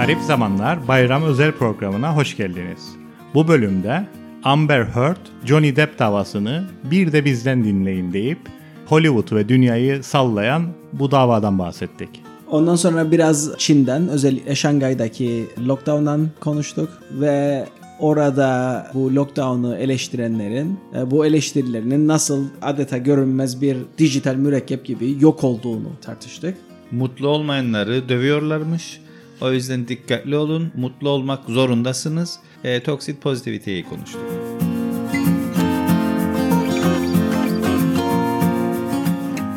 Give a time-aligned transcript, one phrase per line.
[0.00, 2.88] Garip Zamanlar Bayram özel programına hoş geldiniz.
[3.34, 4.06] Bu bölümde
[4.44, 8.38] Amber Heard, Johnny Depp davasını bir de bizden dinleyin deyip
[8.86, 12.08] Hollywood ve dünyayı sallayan bu davadan bahsettik.
[12.50, 17.66] Ondan sonra biraz Çin'den özellikle Şangay'daki lockdown'dan konuştuk ve
[17.98, 25.44] orada bu lockdown'u eleştirenlerin e, bu eleştirilerinin nasıl adeta görünmez bir dijital mürekkep gibi yok
[25.44, 26.56] olduğunu tartıştık.
[26.90, 29.00] Mutlu olmayanları dövüyorlarmış.
[29.40, 30.72] O yüzden dikkatli olun.
[30.76, 32.38] Mutlu olmak zorundasınız.
[32.64, 34.20] E, Toxic Positivity'yi konuştuk.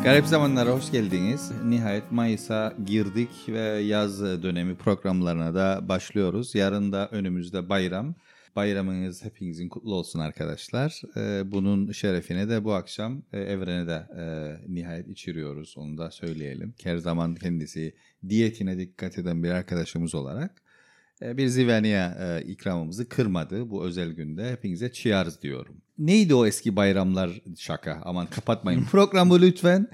[0.04, 1.52] Garip zamanlara hoş geldiniz.
[1.64, 6.54] Nihayet Mayıs'a girdik ve yaz dönemi programlarına da başlıyoruz.
[6.54, 8.14] Yarın da önümüzde bayram.
[8.56, 11.02] Bayramınız hepinizin kutlu olsun arkadaşlar.
[11.16, 14.24] Ee, bunun şerefine de bu akşam e, evrene de e,
[14.74, 15.74] nihayet içiriyoruz.
[15.78, 16.74] Onu da söyleyelim.
[16.82, 17.94] Her zaman kendisi
[18.28, 20.62] diyetine dikkat eden bir arkadaşımız olarak
[21.22, 24.50] e, bir Zivania e, ikramımızı kırmadı bu özel günde.
[24.50, 25.76] Hepinize cheers diyorum.
[25.98, 28.00] Neydi o eski bayramlar şaka?
[28.04, 29.88] Aman kapatmayın programı lütfen.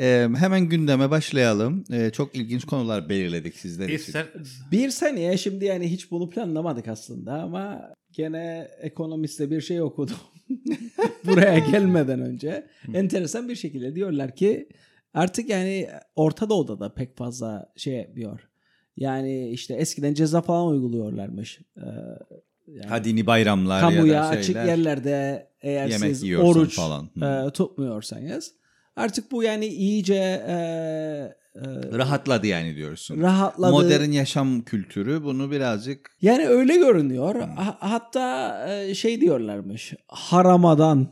[0.00, 1.84] E, hemen gündeme başlayalım.
[1.92, 3.96] E, çok ilginç konular belirledik sizler için.
[3.96, 4.26] İster,
[4.72, 10.16] Bir saniye şimdi yani hiç bunu planlamadık aslında ama gene ekonomiste bir şey okudum.
[11.24, 14.68] Buraya gelmeden önce enteresan bir şekilde diyorlar ki
[15.14, 18.40] artık yani Orta Doğu'da da pek fazla şey yapıyor.
[18.96, 21.60] Yani işte eskiden ceza falan uyguluyorlarmış.
[21.76, 21.80] Ee,
[22.68, 24.64] yani Ha dini bayramlar kamuya ya da açık şeyler.
[24.64, 27.10] yerlerde eğer Yemek siz oruç falan.
[27.46, 28.52] E, tutmuyorsanız
[28.96, 30.14] artık bu yani iyice
[30.48, 30.52] e,
[31.54, 31.60] e,
[31.98, 33.20] Rahatladı yani diyorsun.
[33.20, 33.70] rahatladı.
[33.72, 37.40] Modern yaşam kültürü bunu birazcık Yani öyle görünüyor.
[37.40, 39.94] Ha- hatta e, şey diyorlarmış.
[40.08, 41.06] Haramadan,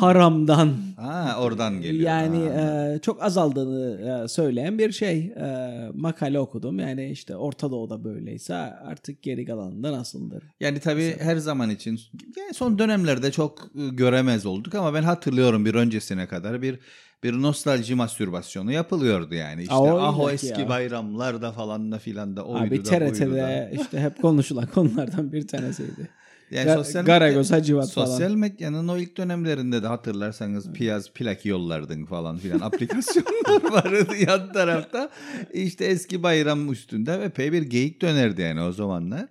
[0.00, 2.10] haramdan ha, oradan geliyor.
[2.10, 2.92] yani Ha.
[2.94, 6.78] e, çok azaldığını e, söyleyen bir şey e, makale okudum.
[6.78, 10.42] Yani işte Orta Doğu'da böyleyse artık geri kalanında nasıldır?
[10.60, 12.00] Yani tabii her zaman için
[12.36, 16.78] yani son dönemlerde çok e, göremez olduk ama ben hatırlıyorum bir öncesine kadar bir
[17.22, 19.62] bir nostalji mastürbasyonu yapılıyordu yani.
[19.62, 20.68] İşte Aa, ah o eski ya.
[20.68, 22.82] bayramlarda falan da filan da oydu Abi da.
[22.82, 26.08] TRT'de işte hep konuşulan konulardan bir tanesiydi.
[26.50, 28.38] Yani Ga- sosyal Garagos, Hacivat sosyal falan.
[28.38, 35.10] medyanın o ilk dönemlerinde de hatırlarsanız piyaz plak yollardın falan filan aplikasyonlar vardı yan tarafta.
[35.52, 39.28] İşte eski bayram üstünde epey bir geyik dönerdi yani o zamanlar.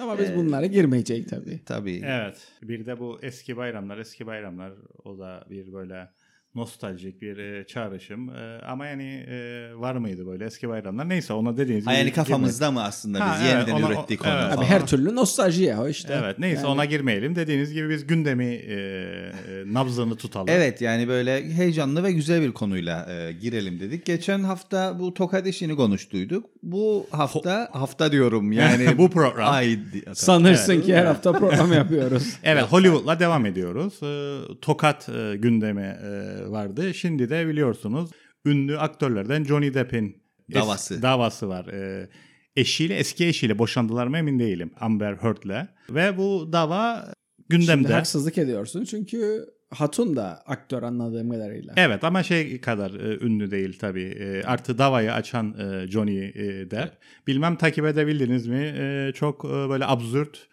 [0.00, 1.60] Ama biz bunlara girmeyecek tabii.
[1.66, 2.02] Tabii.
[2.04, 2.36] evet.
[2.62, 4.72] Bir de bu eski bayramlar, eski bayramlar
[5.04, 6.08] o da bir böyle
[6.54, 8.28] nostaljik bir e, çağrışım.
[8.28, 11.08] E, ama yani e, var mıydı böyle eski bayramlar?
[11.08, 12.14] Neyse ona dediğiniz Ha, gibi yani girmeyelim.
[12.32, 14.34] kafamızda mı aslında Ha, biz evet, yeniden ona- ürettik evet.
[14.34, 16.20] onu Abi Abi her türlü nostalji ya o işte.
[16.24, 17.36] Evet neyse Yani- ona girmeyelim.
[17.36, 19.32] Dediğiniz gibi biz gündemi e, e,
[19.66, 20.46] nabzını tutalım.
[20.50, 24.04] Evet yani böyle heyecanlı ve güzel bir konuyla e, girelim dedik.
[24.06, 26.46] Geçen hafta bu tokat işini konuştuyduk.
[26.62, 29.52] Bu hafta hafta diyorum yani Bu program.
[29.54, 29.78] Ay,
[30.12, 32.36] Sanırsın ki her hafta program yapıyoruz.
[32.42, 33.94] Evet Hollywood'la devam ediyoruz.
[34.02, 36.94] Ee, Tokat e, gündemi e, vardı.
[36.94, 38.10] Şimdi de biliyorsunuz
[38.46, 41.02] ünlü aktörlerden Johnny Depp'in es- Davası.
[41.02, 41.66] davası var.
[41.66, 42.08] Ee,
[42.56, 45.68] eşiyle eski eşiyle boşandılar mı emin değilim Amber Heard'le.
[45.90, 47.04] Ve bu dava
[47.50, 47.92] Şimdi gündemde.
[47.92, 51.72] haksızlık ediyorsun çünkü Hatun da aktör anladığım kadarıyla.
[51.76, 54.02] Evet ama şey kadar e, ünlü değil tabii.
[54.20, 56.92] E, artı davayı açan e, Johnny e, Depp.
[57.26, 58.74] Bilmem takip edebildiniz mi?
[58.78, 60.48] E, çok e, böyle absürt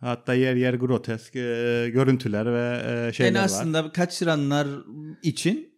[0.00, 3.44] hatta yer yer grotesk e, görüntüler ve e, şeyler Yani var.
[3.44, 4.66] aslında kaçıranlar
[5.22, 5.70] için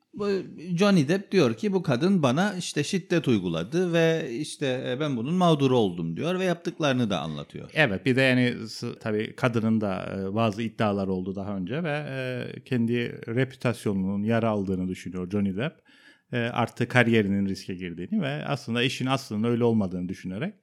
[0.76, 5.34] Johnny Depp diyor ki bu kadın bana işte şiddet uyguladı ve işte e, ben bunun
[5.34, 7.70] mağduru oldum diyor ve yaptıklarını da anlatıyor.
[7.74, 8.54] Evet bir de yani
[9.00, 14.88] tabii kadının da e, bazı iddialar oldu daha önce ve e, kendi reputasyonunun yara aldığını
[14.88, 15.74] düşünüyor Johnny Depp.
[16.32, 20.54] E, artı kariyerinin riske girdiğini ve aslında işin aslında öyle olmadığını düşünerek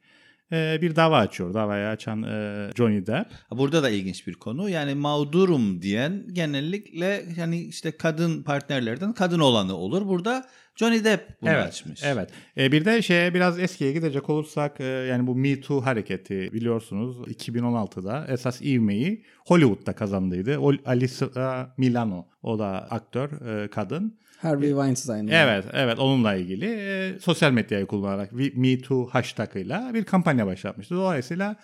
[0.51, 1.53] e, bir dava açıyor.
[1.53, 3.31] Davayı açan e, Johnny Depp.
[3.51, 4.69] Burada da ilginç bir konu.
[4.69, 10.07] Yani mağdurum diyen genellikle yani işte kadın partnerlerden kadın olanı olur.
[10.07, 10.45] Burada
[10.75, 12.03] Johnny Depp bunu evet, açmış.
[12.03, 12.29] Evet.
[12.57, 17.17] E, bir de şeye biraz eskiye gidecek olursak e, yani bu Me Too hareketi biliyorsunuz
[17.27, 20.57] 2016'da esas ivmeyi Hollywood'da kazandıydı.
[20.57, 24.19] O, Alyssa Milano o da aktör e, kadın.
[24.41, 25.27] Harvey Weinstein.
[25.27, 30.95] Evet, evet onunla ilgili e, sosyal medyayı kullanarak Me Too hashtagıyla bir kampanya başlatmıştı.
[30.95, 31.55] Dolayısıyla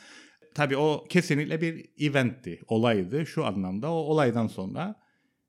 [0.56, 3.26] tabii o kesinlikle bir eventti, olaydı.
[3.26, 4.96] Şu anlamda o olaydan sonra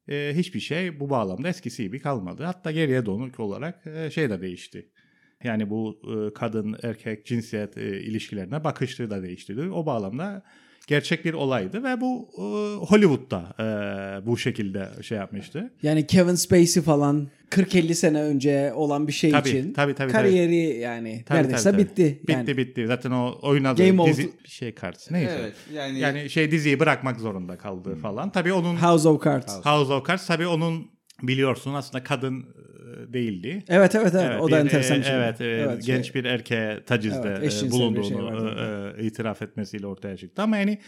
[0.08, 2.44] e, hiçbir şey bu bağlamda eskisi gibi kalmadı.
[2.44, 4.90] Hatta geriye dönük olarak e, şey de değişti.
[5.44, 9.60] Yani bu e, kadın erkek cinsiyet e, ilişkilerine bakışları da değişti.
[9.60, 10.42] O bağlamda
[10.86, 12.42] gerçek bir olaydı ve bu e,
[12.86, 15.70] Hollywood'da e, bu şekilde şey yapmıştı.
[15.82, 20.56] Yani Kevin Spacey falan 40-50 sene önce olan bir şey Tabii, için tabii, tabii, kariyeri
[20.78, 21.90] yani Tabii, neredeyse tabii, tabii.
[21.90, 22.18] bitti.
[22.22, 22.86] Bitti Yani bitti.
[22.86, 25.36] Zaten o oynadığı Game dizi of- bir şey kartı neyse.
[25.40, 28.32] Evet yani, Yani şey diziyi bırakmak zorunda kaldı falan.
[28.32, 29.54] Tabii onun House of Cards.
[29.64, 30.90] House of Cards tabii onun
[31.22, 32.44] biliyorsun aslında kadın
[33.12, 33.62] değildi.
[33.68, 35.14] Evet evet evet, Evet, o da bir, enteresan e, bir şey.
[35.16, 36.14] Evet, e, genç şey.
[36.14, 38.94] bir erkeğe tacizde Evet, e, bir bulunduğunu şey vardı.
[38.98, 40.42] e, e, itiraf etmesiyle ortaya çıktı.
[40.42, 40.78] Ama yani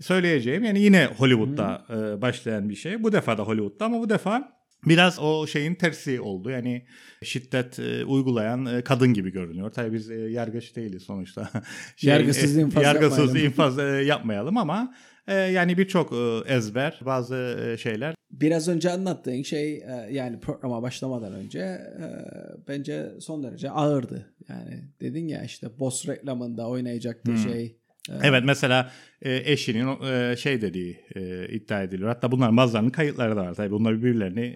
[0.00, 3.02] söyleyeceğim yani yine Hollywood'da e, başlayan bir şey.
[3.02, 6.50] Bu defa da Hollywood'da ama bu defa biraz o şeyin tersi oldu.
[6.50, 6.86] Yani
[7.22, 9.70] şiddet e, uygulayan e, kadın gibi görünüyor.
[9.70, 11.50] Tabii biz e, yargıç değiliz sonuçta.
[12.02, 13.50] Yargısız e, infaz yargısız yapmayalım.
[13.50, 14.94] infaz e, yapmayalım ama
[15.28, 20.82] e, yani birçok e, ezber, bazı e, şeyler Biraz önce anlattığın şey e, yani programa
[20.82, 22.06] başlamadan önce e,
[22.68, 24.34] bence son derece ağırdı.
[24.48, 27.64] Yani dedin ya işte Boss reklamında oynayacaktı şey.
[28.10, 28.90] e, Evet mesela
[29.22, 31.00] e, eşinin e, şey dediği
[31.50, 32.08] iddia ediliyor.
[32.08, 33.54] Hatta bunların bazılarının kayıtları da var.
[33.54, 34.54] Tabii bunlar birbirlerini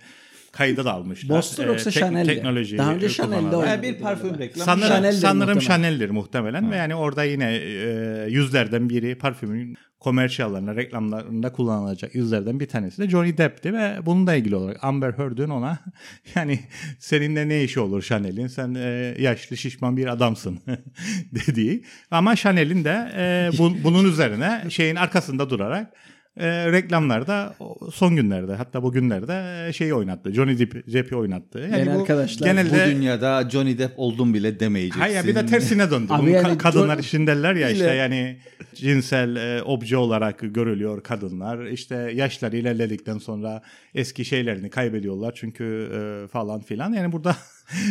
[0.52, 1.36] kayda da almışlar.
[1.38, 2.26] Boss'tur yoksa Chanel'di?
[2.34, 3.70] Teknoloji Daha önce Chanel'de oynadı.
[3.70, 4.64] Ha, bir parfüm reklamı.
[4.64, 5.82] Sanırım, Chanel'dir sanırım muhtemelen.
[5.82, 12.68] Chanel'dir muhtemelen ve yani orada yine e, yüzlerden biri parfümün komersiyallarında, reklamlarında kullanılacak yüzlerden bir
[12.68, 15.78] tanesi de Johnny Depp'ti ve bununla ilgili olarak Amber Heard'ün ona
[16.34, 16.60] yani
[16.98, 20.58] seninle ne işi olur Chanel'in sen e, yaşlı şişman bir adamsın
[21.32, 25.92] dediği ama Chanel'in de e, bu- bunun üzerine şeyin arkasında durarak
[26.36, 30.32] e, reklamlarda o son günlerde hatta bugünlerde e, şeyi oynattı.
[30.32, 31.58] Johnny Depp, Depp'i oynattı.
[31.58, 35.00] Yani Yani bu arkadaşlar, genelde Bu dünyada Johnny Depp oldum bile demeyeceksin.
[35.00, 36.06] Hayır bir de tersine döndü.
[36.12, 38.38] Abi yani ka- kadınlar John- için derler ya işte yani
[38.74, 41.66] cinsel e, obje olarak görülüyor kadınlar.
[41.66, 43.62] İşte yaşları ilerledikten sonra
[43.94, 46.92] eski şeylerini kaybediyorlar çünkü e, falan filan.
[46.92, 47.36] Yani burada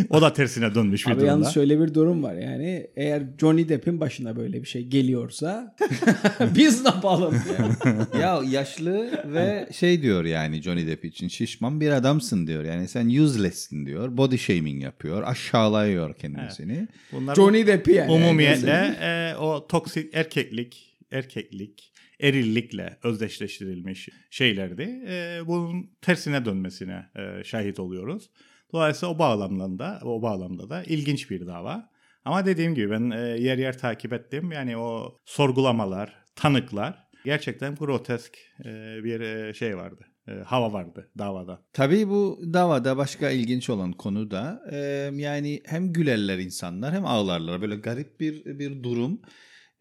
[0.10, 1.32] o da tersine dönmüş bir Abi durumda.
[1.32, 5.76] yalnız şöyle bir durum var yani eğer Johnny Depp'in başına böyle bir şey geliyorsa
[6.56, 7.36] biz ne yapalım?
[7.60, 8.20] ya?
[8.22, 12.64] ya yaşlı ve şey diyor yani Johnny Depp için şişman bir adamsın diyor.
[12.64, 14.18] Yani sen useless'sin diyor.
[14.18, 15.24] Body shaming yapıyor.
[15.26, 16.88] Aşağılıyor kendisini.
[17.12, 18.12] Bunlar Johnny Depp'i yani.
[18.12, 25.02] umumiyetle e, o toksik erkeklik, erkeklik, erillikle özdeşleştirilmiş şeylerdi.
[25.08, 28.30] E, bunun tersine dönmesine e, şahit oluyoruz.
[28.74, 31.90] Dolayısıyla o bağlamda da, o bağlamda da ilginç bir dava.
[32.26, 34.52] Ama dediğim gibi ben e, yer yer takip ettim.
[34.52, 38.70] Yani o sorgulamalar, tanıklar gerçekten grotesk e,
[39.04, 40.06] bir e, şey vardı.
[40.28, 41.62] E, hava vardı davada.
[41.74, 44.78] Tabii bu davada başka ilginç olan konu da e,
[45.14, 47.62] yani hem gülerler insanlar hem ağlarlar.
[47.62, 49.22] Böyle garip bir bir durum.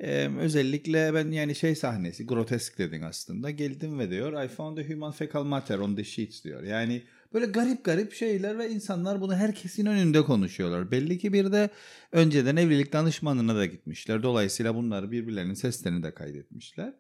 [0.01, 3.51] E, özellikle ben yani şey sahnesi grotesk dedin aslında.
[3.51, 6.63] Geldim ve diyor I found a human fecal matter on the sheets diyor.
[6.63, 7.03] Yani
[7.33, 10.91] böyle garip garip şeyler ve insanlar bunu herkesin önünde konuşuyorlar.
[10.91, 11.71] Belli ki bir de
[12.13, 14.23] önceden evlilik danışmanına da gitmişler.
[14.23, 16.95] Dolayısıyla bunları birbirlerinin seslerini de kaydetmişler.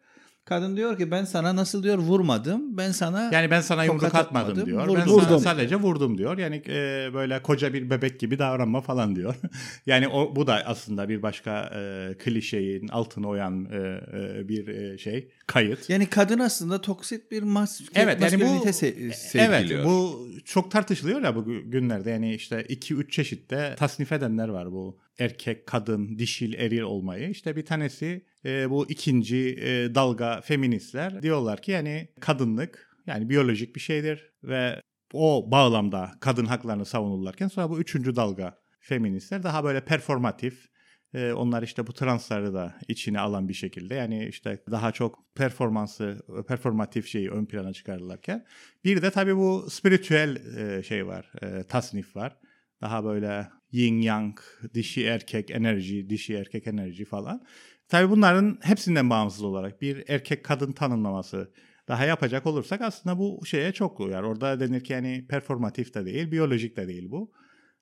[0.48, 2.76] Kadın diyor ki ben sana nasıl diyor vurmadım.
[2.76, 4.82] Ben sana Yani ben sana yumruk atmadım atmadım, diyor.
[4.82, 4.94] vurdum.
[4.96, 5.38] Ben sana Vurdum.
[5.38, 6.38] sadece vurdum diyor.
[6.38, 9.34] Yani e, böyle koca bir bebek gibi davranma falan diyor.
[9.86, 14.98] yani o bu da aslında bir başka e, klişeyin altına oyan e, e, bir e,
[14.98, 15.90] şey kayıt.
[15.90, 19.80] Yani kadın aslında toksit bir mas Evet yani bu se- sevgiliyor.
[19.80, 24.72] evet bu çok tartışılıyor ya bu günlerde yani işte 2 3 çeşitte tasnif edenler var
[24.72, 27.30] bu erkek, kadın, dişil, eril olmayı.
[27.30, 33.76] İşte bir tanesi e, bu ikinci e, dalga feministler diyorlar ki yani kadınlık yani biyolojik
[33.76, 34.82] bir şeydir ve
[35.12, 40.68] o bağlamda kadın haklarını savunurlarken sonra bu üçüncü dalga feministler daha böyle performatif
[41.14, 46.22] e, onlar işte bu transları da içine alan bir şekilde yani işte daha çok performansı
[46.48, 48.46] performatif şeyi ön plana çıkarırlarken
[48.84, 52.36] bir de tabii bu spiritüel e, şey var e, tasnif var
[52.80, 54.38] daha böyle yin yang
[54.74, 57.46] dişi erkek enerji dişi erkek enerji falan
[57.88, 61.52] tabii bunların hepsinden bağımsız olarak bir erkek kadın tanımlaması
[61.88, 64.22] daha yapacak olursak aslında bu şeye çok uyar.
[64.22, 67.32] Orada denir ki yani performatif de değil, biyolojik de değil bu.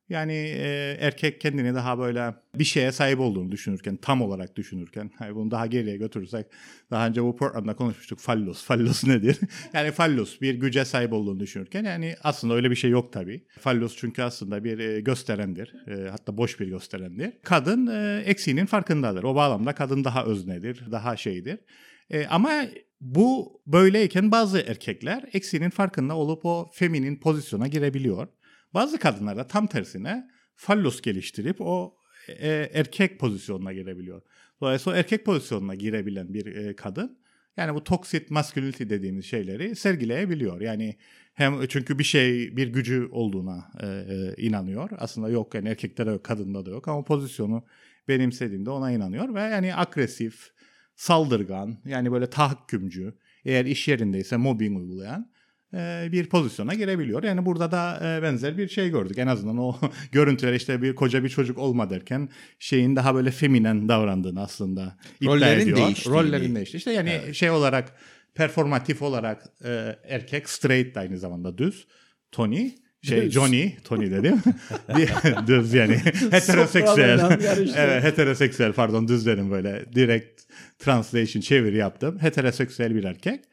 [0.08, 5.34] Yani e, erkek kendini daha böyle bir şeye sahip olduğunu düşünürken, tam olarak düşünürken, hani
[5.34, 6.46] bunu daha geriye götürürsek,
[6.90, 8.64] daha önce bu programda konuşmuştuk fallos.
[8.64, 9.38] Fallos nedir?
[9.72, 13.44] yani fallos bir güce sahip olduğunu düşünürken yani aslında öyle bir şey yok tabii.
[13.58, 15.74] Fallos çünkü aslında bir e, gösterendir.
[15.88, 17.32] E, hatta boş bir gösterendir.
[17.42, 19.22] Kadın e, eksiğinin farkındadır.
[19.22, 21.58] O bağlamda kadın daha öznedir, daha şeydir.
[22.10, 22.52] E, ama
[23.00, 28.28] bu böyleyken bazı erkekler eksiğinin farkında olup o feminin pozisyona girebiliyor.
[28.76, 31.96] Bazı kadınlar da tam tersine fallos geliştirip o
[32.28, 34.22] e, erkek pozisyonuna girebiliyor.
[34.60, 37.18] Dolayısıyla o erkek pozisyonuna girebilen bir e, kadın
[37.56, 40.60] yani bu toxic masculinity dediğimiz şeyleri sergileyebiliyor.
[40.60, 40.96] Yani
[41.34, 44.90] hem çünkü bir şey bir gücü olduğuna e, e, inanıyor.
[44.98, 47.64] Aslında yok yani erkekte de yok, kadında da yok ama pozisyonu
[48.08, 50.50] benimsediğinde ona inanıyor ve yani agresif
[50.96, 53.14] saldırgan yani böyle tahakkümcü
[53.44, 55.30] eğer iş yerindeyse mobbing uygulayan
[56.12, 57.22] bir pozisyona girebiliyor.
[57.22, 59.18] Yani burada da e, benzer bir şey gördük.
[59.18, 59.76] En azından o
[60.12, 65.34] görüntüler işte bir koca bir çocuk olma derken şeyin daha böyle feminen davrandığını aslında iddia
[65.34, 65.76] Rollerin ediyor.
[65.76, 66.18] değiştiğini.
[66.18, 66.76] Rollerin değişti.
[66.76, 67.92] İşte yani şey olarak
[68.34, 71.86] performatif olarak e, erkek straight aynı zamanda düz.
[72.32, 72.70] Tony
[73.02, 73.32] şey Düz.
[73.32, 74.42] Johnny, Tony dedim.
[75.46, 75.96] Düz yani
[76.30, 77.38] heteroseksüel.
[77.76, 80.42] Evet heteroseksüel pardon düz dedim böyle direkt
[80.78, 82.18] translation çeviri yaptım.
[82.20, 83.44] Heteroseksüel bir erkek.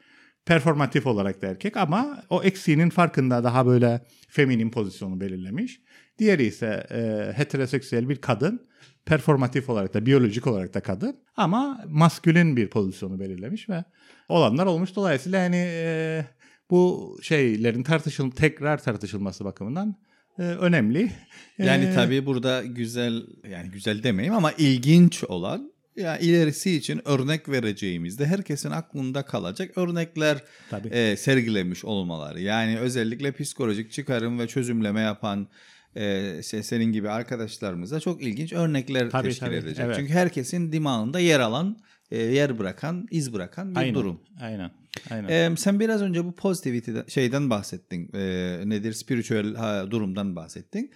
[0.46, 5.82] Performatif olarak da erkek ama o eksiğinin farkında daha böyle feminin pozisyonu belirlemiş.
[6.20, 8.68] Diğeri ise e, heteroseksüel bir kadın.
[9.06, 13.84] Performatif olarak da biyolojik olarak da kadın ama maskülin bir pozisyonu belirlemiş ve
[14.30, 14.96] olanlar olmuş.
[14.96, 16.26] Dolayısıyla yani e,
[16.70, 19.96] bu şeylerin tartışıl tekrar tartışılması bakımından
[20.40, 21.12] e, önemli.
[21.58, 27.50] Yani E, tabii burada güzel yani güzel demeyeyim ama ilginç olan ya ilerisi için örnek
[27.50, 30.38] vereceğimizde herkesin aklında kalacak örnekler
[30.70, 30.88] Tabii.
[30.88, 32.42] e, sergilemiş olmaları.
[32.42, 35.48] Yani özellikle psikolojik çıkarım ve çözümleme yapan
[35.96, 39.86] e, şey, senin gibi arkadaşlarımıza çok ilginç örnekler Tabii, teşkil tabii, edecek.
[39.86, 39.96] evet.
[39.96, 41.78] Çünkü herkesin dimağında yer alan,
[42.12, 44.22] e, yer bırakan, iz bırakan bir aynen, durum.
[44.42, 44.72] Aynen.
[45.12, 45.30] Aynen.
[45.30, 48.10] Ee, sen biraz önce bu positivity'den şeyden bahsettin.
[48.14, 48.94] Ee, nedir?
[48.94, 50.92] Spiritüel ha, durumdan bahsettin.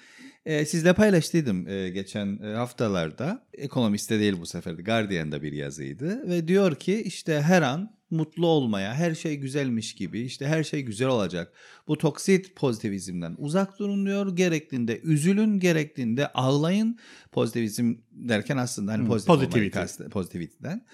[0.48, 3.44] Ee, sizle paylaştıydım e, geçen e, haftalarda.
[3.54, 8.48] Ekonomiste değil bu sefer de Guardian'da bir yazıydı ve diyor ki işte her an mutlu
[8.48, 11.54] olmaya, her şey güzelmiş gibi, işte her şey güzel olacak.
[11.88, 14.36] Bu toksit pozitivizmden uzak durun diyor.
[14.36, 16.98] Gerektiğinde üzülün, gerektiğinde ağlayın.
[17.32, 19.80] Pozitivizm derken aslında hani Hmm, pozitif olmayı positivity.
[19.80, 20.86] kast- pozitiviteden.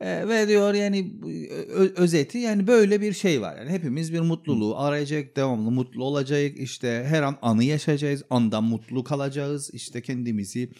[0.00, 1.12] Ve diyor yani
[1.96, 3.56] özeti yani böyle bir şey var.
[3.58, 6.52] Yani hepimiz bir mutluluğu arayacak, devamlı mutlu olacak.
[6.56, 9.70] İşte her an anı yaşayacağız, andan mutlu kalacağız.
[9.74, 10.70] İşte kendimizi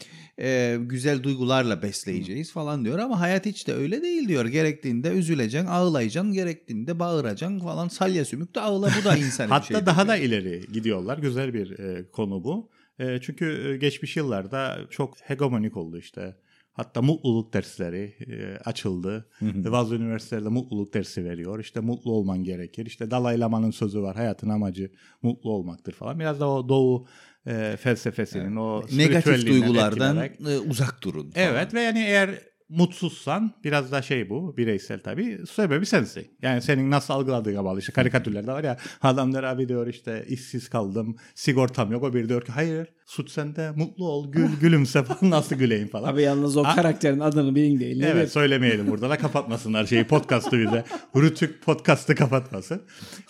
[0.40, 2.98] e, güzel duygularla besleyeceğiz falan diyor.
[2.98, 4.46] Ama hayat hiç de öyle değil diyor.
[4.46, 7.88] Gerektiğinde üzüleceksin, ağlayacaksın, gerektiğinde bağıracaksın falan.
[7.88, 9.86] Salya sümük de ağla bu da insan Hatta şey.
[9.86, 11.18] daha da ileri gidiyorlar.
[11.18, 12.70] Güzel bir e, konu bu.
[12.98, 16.36] E, çünkü geçmiş yıllarda çok hegemonik oldu işte.
[16.76, 19.28] Hatta mutluluk dersleri e, açıldı.
[19.42, 21.58] Ve Bazı üniversitelerde mutluluk dersi veriyor.
[21.60, 22.86] İşte mutlu olman gerekir.
[22.86, 24.16] İşte Dalai Lama'nın sözü var.
[24.16, 24.90] Hayatın amacı
[25.22, 26.20] mutlu olmaktır falan.
[26.20, 27.06] Biraz da o doğu
[27.46, 31.30] e, felsefesinin o Negatif duygulardan etkilenerek- e, uzak durun.
[31.30, 31.46] falan.
[31.46, 32.30] Evet ve yani eğer
[32.76, 36.26] mutsuzsan biraz da şey bu bireysel tabii sebebi sensin.
[36.42, 37.80] Yani senin nasıl algıladığına bağlı.
[37.80, 42.02] İşte karikatürlerde var ya adamlar abi diyor işte işsiz kaldım sigortam yok.
[42.02, 46.08] O biri diyor ki hayır suç sende mutlu ol gül gülümse falan nasıl güleyim falan.
[46.12, 48.02] Abi yalnız o A- karakterin adını bilin değil.
[48.02, 50.84] Evet bir- söylemeyelim burada da kapatmasınlar şeyi podcast'ı bize.
[51.16, 52.82] Rütük podcast'ı kapatmasın.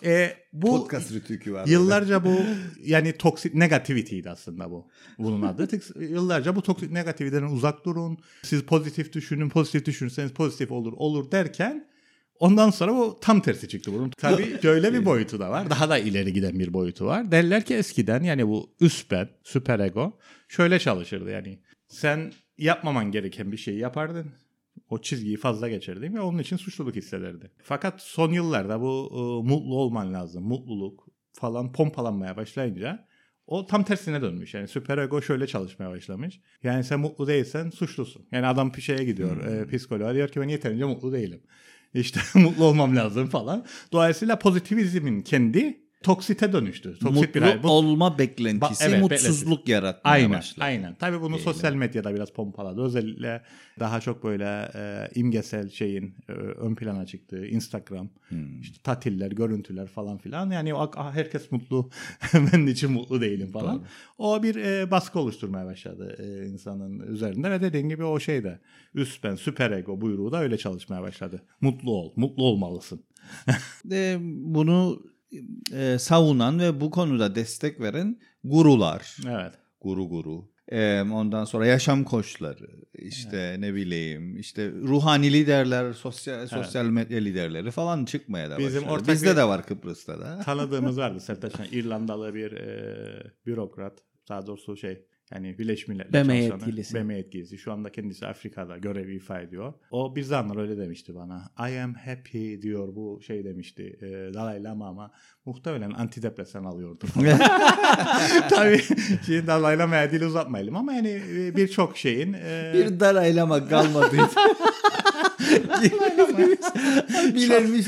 [0.05, 1.67] E, bu Podcast rütükü var.
[1.67, 2.35] Yıllarca bu
[2.85, 4.89] yani toksik negativity'ydi aslında bu.
[5.19, 5.69] Bunun adı.
[6.01, 8.19] Yıllarca bu toksik negativiteden uzak durun.
[8.43, 11.87] Siz pozitif düşünün, pozitif düşünürseniz pozitif olur olur derken
[12.39, 14.11] ondan sonra bu tam tersi çıktı bunun.
[14.11, 15.71] Tabii şöyle bir boyutu da var.
[15.71, 17.31] Daha da ileri giden bir boyutu var.
[17.31, 21.59] Derler ki eskiden yani bu üst ben, süper ego şöyle çalışırdı yani.
[21.89, 24.33] Sen yapmaman gereken bir şeyi yapardın.
[24.89, 27.51] O çizgiyi fazla geçirdin ve onun için suçluluk hissederdi.
[27.63, 33.07] Fakat son yıllarda bu e, mutlu olman lazım, mutluluk falan pompalanmaya başlayınca
[33.47, 34.55] o tam tersine dönmüş.
[34.55, 36.41] Yani süper ego şöyle çalışmaya başlamış.
[36.63, 38.27] Yani sen mutlu değilsen suçlusun.
[38.33, 41.41] Yani adam şeye gidiyor e, psikoloğa diyor ki ben yeterince mutlu değilim.
[41.95, 43.65] İşte mutlu olmam lazım falan.
[43.93, 46.99] Dolayısıyla pozitivizmin kendi toksite dönüştü.
[46.99, 47.63] Toksit Mutlu bir hal.
[47.63, 50.65] Bu- olma beklentisi Ba- evet, mutsuzluk yaratmaya Aynen, başladı.
[50.65, 50.95] aynen.
[50.95, 51.45] Tabii bunu Diyelim.
[51.45, 52.83] sosyal medyada biraz pompaladı.
[52.83, 53.43] Özellikle
[53.81, 58.61] daha çok böyle e, imgesel şeyin e, ön plana çıktığı Instagram, Hmm.
[58.61, 60.51] işte tatiller, görüntüler falan filan.
[60.51, 61.91] Yani o, "Ah, herkes mutlu,
[62.35, 63.77] ben için mutlu değilim falan.
[63.79, 63.85] Doğru.
[64.19, 68.59] O bir e, baskı oluşturmaya başladı e, insanın üzerinde ve dediğin gibi o şey de
[68.95, 71.43] üst ben, süper ego buyruğu da öyle çalışmaya başladı.
[71.61, 73.05] Mutlu ol, mutlu olmalısın.
[73.85, 75.03] De, bunu
[75.73, 79.55] e, savunan ve bu konuda destek veren gurular, Evet.
[79.81, 80.55] guru guru.
[80.69, 87.71] E, ondan sonra yaşam koçları, işte ne bileyim, işte ruhani liderler, sosyal sosyal medya liderleri
[87.71, 89.13] falan çıkmaya da Bizim başladı.
[89.13, 90.41] Bizde de var Kıbrıs'ta da.
[90.45, 91.53] tanıdığımız vardı Sertaç.
[91.59, 93.99] Yani İrlandalı bir e, bürokrat.
[94.29, 96.95] Daha doğrusu şey yani Birleşmiş Milletler BM yetkilisi.
[96.95, 97.59] BM yetkilisi.
[97.59, 99.73] Şu anda kendisi Afrika'da görevi ifa ediyor.
[99.91, 101.51] O bir zamanlar öyle demişti bana.
[101.71, 103.97] I am happy diyor bu şey demişti.
[104.03, 105.11] E, Dalai Lama ama
[105.45, 107.05] muhtemelen antidepresan alıyordu.
[108.51, 108.81] Tabii
[109.27, 114.23] şimdi Dalai Lama'ya dil uzatmayalım ama yani e, birçok şeyin e, bir dalaylama kalmadıydı.
[117.35, 117.87] Bilenmiş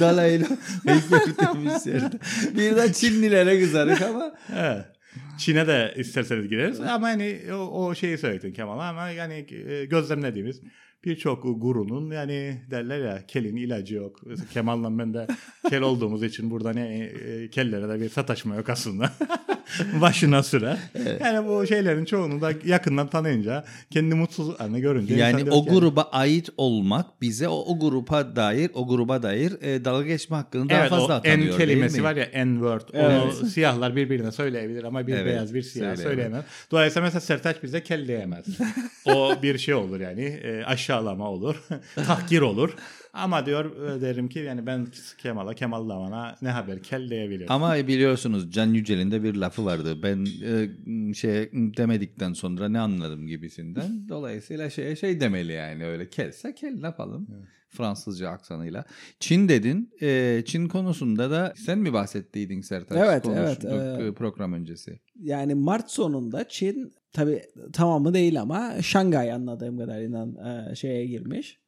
[0.00, 0.46] dalayla
[0.84, 2.18] gördüğümüz yerde.
[2.56, 4.84] Birden Çinlilere kızarık ama Evet.
[5.38, 8.78] Çin'e de isterseniz gireriz ama hani o, o şeyi söyledin Kemal.
[8.78, 10.60] Ama yani e, gözlemlediğimiz
[11.06, 14.20] birçok gurunun yani derler ya kelin ilacı yok.
[14.52, 15.26] Kemal'la ben de
[15.70, 19.12] kel olduğumuz için burada ne e, kellere de bir sataşma yok aslında.
[20.00, 20.76] Başına süre.
[21.20, 26.48] Yani bu şeylerin çoğunu da yakından tanıyınca kendi mutsuzluklarını görünce insan Yani o gruba ait
[26.56, 30.90] olmak bize o, o gruba dair o gruba dair e, dalga geçme hakkını daha Evet
[30.90, 31.52] fazla tanıyor.
[31.52, 32.88] en kelimesi var ya N-word.
[32.92, 33.22] Evet.
[33.22, 36.44] Onu siyahlar birbirine söyleyebilir ama bir Evet, beyaz bir siyah söyleyemez.
[36.70, 38.44] Dolayısıyla mesela Sertaç bize kelleyemez.
[39.04, 40.62] o bir şey olur yani e,
[40.94, 41.56] aşağılama olur.
[41.94, 42.74] tahkir olur.
[43.12, 44.86] Ama diyor e, derim ki yani ben
[45.18, 47.46] Kemal'a Kemal da bana ne haber kelleyebilir.
[47.48, 50.02] Ama biliyorsunuz Can Yücel'in de bir lafı vardı.
[50.02, 54.08] Ben e, şey demedikten sonra ne anladım gibisinden.
[54.08, 57.28] Dolayısıyla şey şey demeli yani öyle kelse kel ne yapalım.
[57.74, 58.84] Fransızca aksanıyla.
[59.20, 59.90] Çin dedin.
[60.02, 62.98] E, Çin konusunda da sen mi bahsettiydin Sertaç?
[62.98, 65.00] Evet, Konuştuk, evet, e, e, program öncesi.
[65.20, 70.28] Yani Mart sonunda Çin tabi tamamı değil ama Şangay anladığım kadarıyla
[70.70, 71.58] e, şeye girmiş.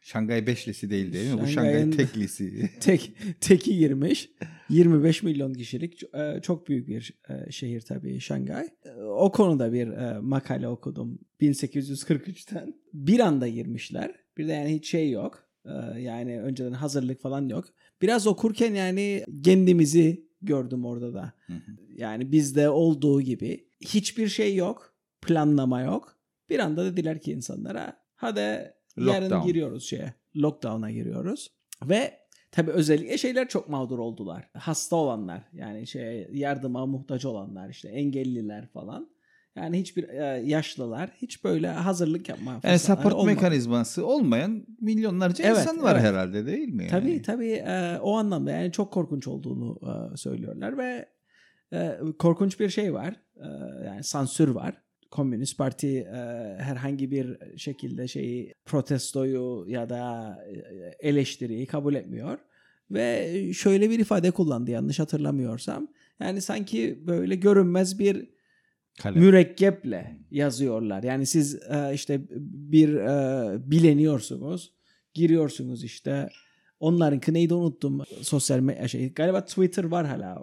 [0.00, 1.40] Şangay Beşlisi değil değil mi?
[1.42, 2.70] Bu Şangay Teklisi.
[2.80, 4.30] Tek teki girmiş.
[4.68, 8.68] 25 milyon kişilik e, çok büyük bir e, şehir tabii Şangay.
[9.08, 12.74] O konuda bir makale okudum 1843'ten.
[12.92, 14.14] Bir anda girmişler.
[14.38, 15.45] Bir de yani hiç şey yok.
[15.66, 17.64] E, Yani önceden hazırlık falan yok.
[18.02, 21.32] Biraz okurken yani kendimizi gördüm orada da.
[21.46, 21.70] Hı hı.
[21.96, 24.94] Yani bizde olduğu gibi hiçbir şey yok.
[25.22, 26.16] Planlama yok.
[26.50, 28.40] Bir anda dediler ki insanlara hadi
[28.96, 29.46] yarın Lockdown.
[29.46, 30.14] giriyoruz şeye.
[30.36, 31.50] Lockdown'a giriyoruz.
[31.84, 32.18] Ve
[32.52, 34.48] tabii özellikle şeyler çok mağdur oldular.
[34.54, 39.10] Hasta olanlar yani şey yardıma muhtaç olanlar işte engelliler falan.
[39.56, 43.26] Yani hiçbir e, yaşlılar hiç böyle hazırlık yapma Yani support olmadı.
[43.26, 46.04] mekanizması olmayan milyonlarca Evet, insan var evet.
[46.04, 46.82] herhalde değil mi?
[46.82, 46.90] Yani?
[46.90, 51.08] Tabii tabii e, o anlamda yani çok korkunç olduğunu e, söylüyorlar ve
[52.18, 53.14] korkunç bir şey var.
[53.84, 54.74] Yani sansür var.
[55.10, 56.16] Komünist Parti e,
[56.58, 60.38] herhangi bir şekilde şeyi protestoyu ya da
[61.00, 62.38] eleştiriyi kabul etmiyor.
[62.90, 65.88] Ve şöyle bir ifade kullandı yanlış hatırlamıyorsam.
[66.20, 68.28] Yani sanki böyle görünmez bir
[69.02, 69.20] Kalem.
[69.20, 71.02] mürekkeple yazıyorlar.
[71.02, 74.72] Yani siz e, işte bir e, bileniyorsunuz,
[75.14, 76.28] giriyorsunuz işte.
[76.80, 78.02] Onlarınki neydi unuttum.
[78.22, 80.42] Sosyal medya şey galiba Twitter var hala.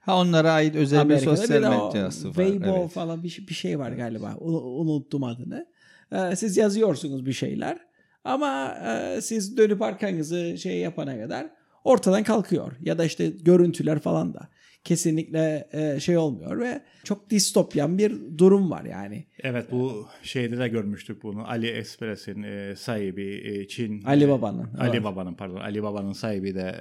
[0.00, 2.34] Ha onlara ait özel Amerika'da bir sosyal medyası var.
[2.34, 2.90] Weibo evet.
[2.90, 4.36] falan bir, şey- bir şey var galiba.
[4.38, 5.66] U- unuttum adını.
[6.12, 7.78] E, siz yazıyorsunuz bir şeyler.
[8.24, 11.50] Ama e, siz dönüp arkanızı şey yapana kadar
[11.84, 12.72] ortadan kalkıyor.
[12.80, 14.48] Ya da işte görüntüler falan da
[14.84, 19.24] kesinlikle e, şey olmuyor ve çok distopyan bir durum var yani.
[19.42, 21.48] Evet bu şeyde de görmüştük bunu.
[21.48, 24.02] Ali Express'in e, sahibi e, Çin.
[24.02, 25.04] Ali e, Baba'nın, Ali evet.
[25.04, 25.56] Baba'nın pardon.
[25.56, 26.76] Ali Baba'nın sahibi de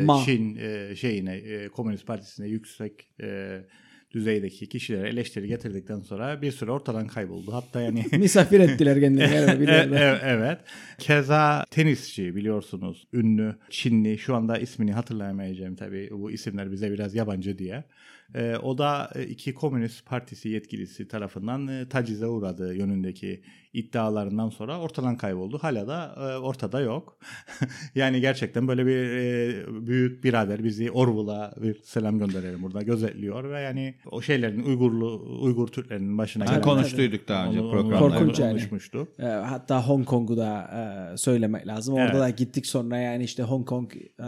[0.00, 0.22] e, Ma.
[0.24, 3.60] Çin e, şeyine e, Komünist Partisi'ne yüksek e,
[4.10, 7.52] düzeydeki kişilere eleştiri getirdikten sonra bir süre ortadan kayboldu.
[7.52, 9.32] Hatta yani Misafir ettiler kendilerini.
[9.32, 9.94] galiba, E- biliyorum.
[9.94, 10.58] e- evet.
[10.98, 13.06] Keza tenisçi biliyorsunuz.
[13.12, 14.18] Ünlü Çinli.
[14.18, 16.08] Şu anda ismini hatırlayamayacağım tabii.
[16.10, 17.84] Bu isimler bize biraz yabancı diye.
[18.34, 24.80] E, o da e, iki Komünist Partisi yetkilisi tarafından e, tacize uğradığı yönündeki iddialarından sonra
[24.80, 25.58] ortadan kayboldu.
[25.58, 27.18] Hala da e, ortada yok.
[27.94, 33.60] yani gerçekten böyle bir e, büyük birader bizi Orwell'a bir selam gönderelim burada gözetliyor ve
[33.60, 38.18] yani o şeylerin Uygurlu Uygur Türklerinin başına gelen- konuştuyduk daha önce Onu- programlarda.
[38.18, 38.60] Korkunç yani.
[39.18, 40.70] E, hatta Hong Kong'u da
[41.12, 41.94] e, söylemek lazım.
[41.94, 42.20] Orada Evet.
[42.20, 44.24] da gittik sonra yani işte Hong Kong e,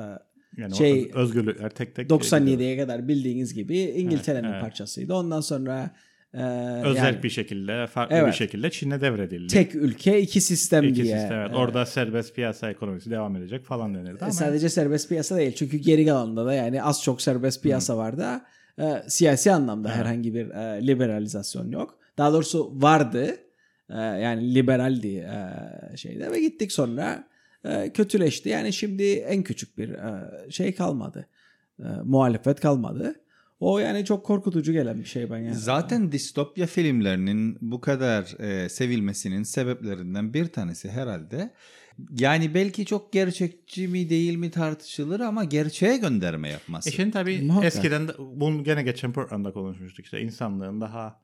[0.56, 4.62] Yani Şey, özgürlükler tek tek 97'ye kadar bildiğiniz gibi İngiltere'nin Evet, evet.
[4.62, 5.14] parçasıydı.
[5.14, 5.90] Ondan sonra
[6.34, 6.42] e,
[6.84, 8.34] özel yani bir şekilde farklı bir Evet.
[8.34, 9.46] şekilde Çin'e devredildi.
[9.52, 11.18] tek ülke iki sistem İki diye.
[11.18, 11.52] sistem, evet.
[11.52, 15.52] e, Orada serbest piyasa ekonomisi devam edecek falan denirdi ama Sadece serbest piyasa değil.
[15.54, 18.44] Çünkü geri kalanında da yani az çok serbest piyasa var da
[18.78, 21.98] e, siyasi anlamda herhangi bir e, liberalizasyon yok.
[22.18, 23.36] Daha doğrusu vardı.
[23.90, 25.08] E, yani liberaldi
[25.92, 27.24] e, şeyde ve gittik sonra
[27.64, 28.48] e, kötüleşti.
[28.48, 31.28] Yani şimdi en küçük bir e, şey kalmadı.
[31.78, 33.14] E, muhalefet kalmadı.
[33.60, 35.54] O yani çok korkutucu gelen bir şey ben yani.
[35.54, 41.50] Zaten distopya filmlerinin bu kadar e, sevilmesinin sebeplerinden bir tanesi herhalde
[42.18, 46.88] yani belki çok gerçekçi mi değil mi tartışılır ama gerçeğe gönderme yapması.
[46.88, 47.74] E şimdi tabii Muhakkak.
[47.74, 51.20] eskiden de- bunu gene geçen programda konuşmuştuk işte insanlığın daha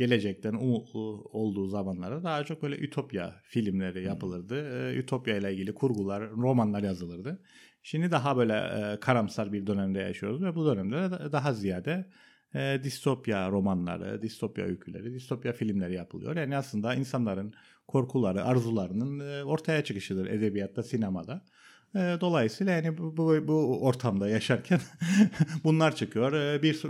[0.00, 4.54] gelecekten umutlu olduğu zamanlarda daha çok böyle ütopya filmleri yapılırdı.
[4.54, 7.42] Ee, ütopya ile ilgili kurgular, romanlar yazılırdı.
[7.82, 12.10] Şimdi daha böyle e, karamsar bir dönemde yaşıyoruz ve bu dönemde de daha ziyade
[12.54, 16.36] e, distopya romanları, distopya öyküleri, distopya filmleri yapılıyor.
[16.36, 17.52] Yani aslında insanların
[17.86, 21.44] korkuları, arzularının e, ortaya çıkışıdır edebiyatta, sinemada.
[21.94, 24.80] E, dolayısıyla yani bu, bu, bu ortamda yaşarken
[25.64, 26.32] bunlar çıkıyor.
[26.32, 26.84] E, bir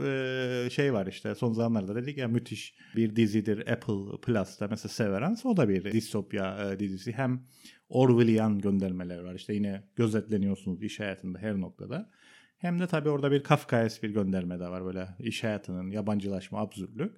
[0.65, 5.49] e, şey var işte son zamanlarda dedik ya müthiş bir dizidir Apple Plus'ta mesela Severance
[5.49, 7.13] o da bir distopya e, dizisi.
[7.13, 7.43] Hem
[7.89, 12.11] Orwellian göndermeler var işte yine gözetleniyorsunuz iş hayatında her noktada.
[12.59, 17.15] Hem de tabii orada bir Kafkaes bir gönderme de var böyle iş hayatının yabancılaşma, absürtlük.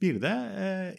[0.00, 0.94] Bir de e,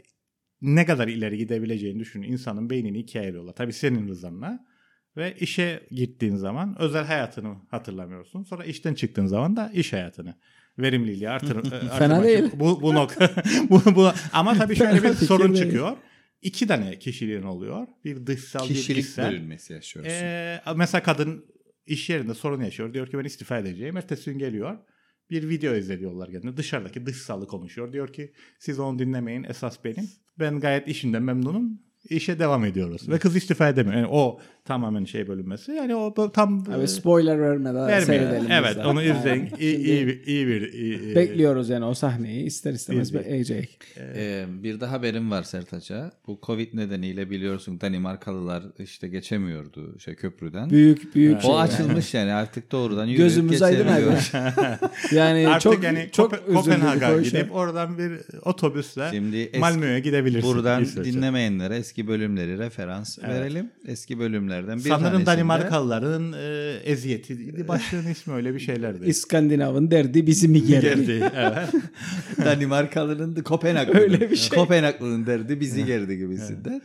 [0.61, 2.31] ne kadar ileri gidebileceğini düşünün.
[2.31, 3.53] İnsanın beynini ikiye ayırıyorlar.
[3.53, 4.72] Tabii senin rızanla.
[5.17, 8.43] Ve işe gittiğin zaman özel hayatını hatırlamıyorsun.
[8.43, 10.35] Sonra işten çıktığın zaman da iş hayatını.
[10.79, 11.69] Verimliliği artır.
[11.99, 12.51] Fena değil.
[12.53, 13.31] Bu, bu nokta.
[13.69, 15.63] bu, bu, ama tabii şöyle bir sorun değil.
[15.65, 15.97] çıkıyor.
[16.41, 17.87] İki tane kişiliğin oluyor.
[18.05, 19.31] Bir dışsal bir Kişilik içsel.
[19.31, 20.11] bölünmesi yaşıyorsun.
[20.13, 21.45] Ee, mesela kadın
[21.85, 22.93] iş yerinde sorun yaşıyor.
[22.93, 23.97] Diyor ki ben istifa edeceğim.
[23.97, 24.77] Ertesi gün geliyor.
[25.29, 26.57] Bir video izlediyorlar kendine.
[26.57, 27.93] Dışarıdaki dışsalı konuşuyor.
[27.93, 29.43] Diyor ki siz onu dinlemeyin.
[29.43, 30.09] Esas benim.
[30.39, 31.79] Ben gayet işimden memnunum.
[32.09, 33.09] İşe devam ediyoruz.
[33.09, 33.95] Ve kız istifa edemiyor.
[33.95, 35.71] Yani o tamamen şey bölünmesi.
[35.71, 38.01] Yani o tam Abi spoiler vermeden vermiyor.
[38.01, 38.51] seyredelim.
[38.51, 39.49] Evet onu izleyin.
[39.59, 43.77] İyi, Şimdi iyi, bir- iyi bir iyi- Bekliyoruz yani o sahneyi ister istemez Bir- bekleyecek.
[44.15, 46.11] Ee, bir de haberim var Sertaç'a.
[46.27, 50.69] Bu Covid nedeniyle biliyorsun Danimarkalılar işte geçemiyordu şey köprüden.
[50.69, 51.51] Büyük büyük şey.
[51.51, 51.61] o yani.
[51.63, 53.87] açılmış yani artık doğrudan yürüyüp Gözümüz aydın.
[55.11, 58.11] Yani Artık çok yani çok Kopenhag'a gidip oradan bir
[58.45, 60.49] otobüsle Şimdi Malmö'ye gidebilirsin.
[60.49, 63.71] Buradan dinlemeyenlere eski bölümleri referans verelim.
[63.87, 64.19] Eski
[64.53, 69.05] bölümlerden bir Sanırım tanesinde Danimarkalıların e, eziyeti başlığın ismi öyle bir şeylerdi.
[69.05, 71.05] İskandinav'ın derdi bizi mi gerdi?
[71.05, 71.31] Gerdi.
[71.35, 71.69] Evet.
[72.45, 73.99] Danimarkalıların da Kopenhaglı'nın.
[73.99, 74.57] Öyle bir şey.
[74.57, 76.81] Kopenhaglı'nın derdi bizi gerdi gibisinden.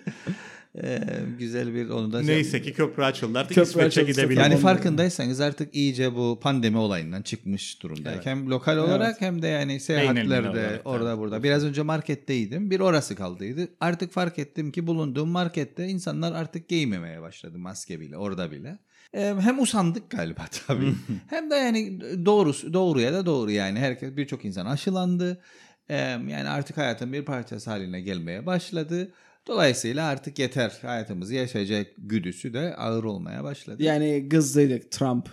[0.83, 1.01] Ee,
[1.39, 4.43] güzel bir onu da Neyse ki köprü açıldı artık Köprü İsveç'e açıldı, gidebiliriz.
[4.43, 8.27] Yani farkındaysanız artık iyice bu pandemi olayından çıkmış durumdayız.
[8.27, 11.19] Hem lokal olarak hem de yani seyahatlerde olarak, orada evet.
[11.19, 11.43] burada.
[11.43, 12.71] Biraz önce marketteydim.
[12.71, 13.69] Bir orası kaldıydı.
[13.81, 18.79] Artık fark ettim ki bulunduğum markette insanlar artık giymemeye başladı maske bile orada bile.
[19.15, 20.95] Ee, Hem usandık galiba tabii.
[21.31, 25.41] hem de yani doğrusu doğruya da doğru yani herkes birçok insan aşılandı.
[25.89, 29.13] Ee, Yani artık hayatın bir parçası haline gelmeye başladı.
[29.49, 33.83] Dolayısıyla artık yeter hayatımızı yaşayacak güdüsü de ağır olmaya başladı.
[33.83, 35.29] Yani kızdıydık Trump.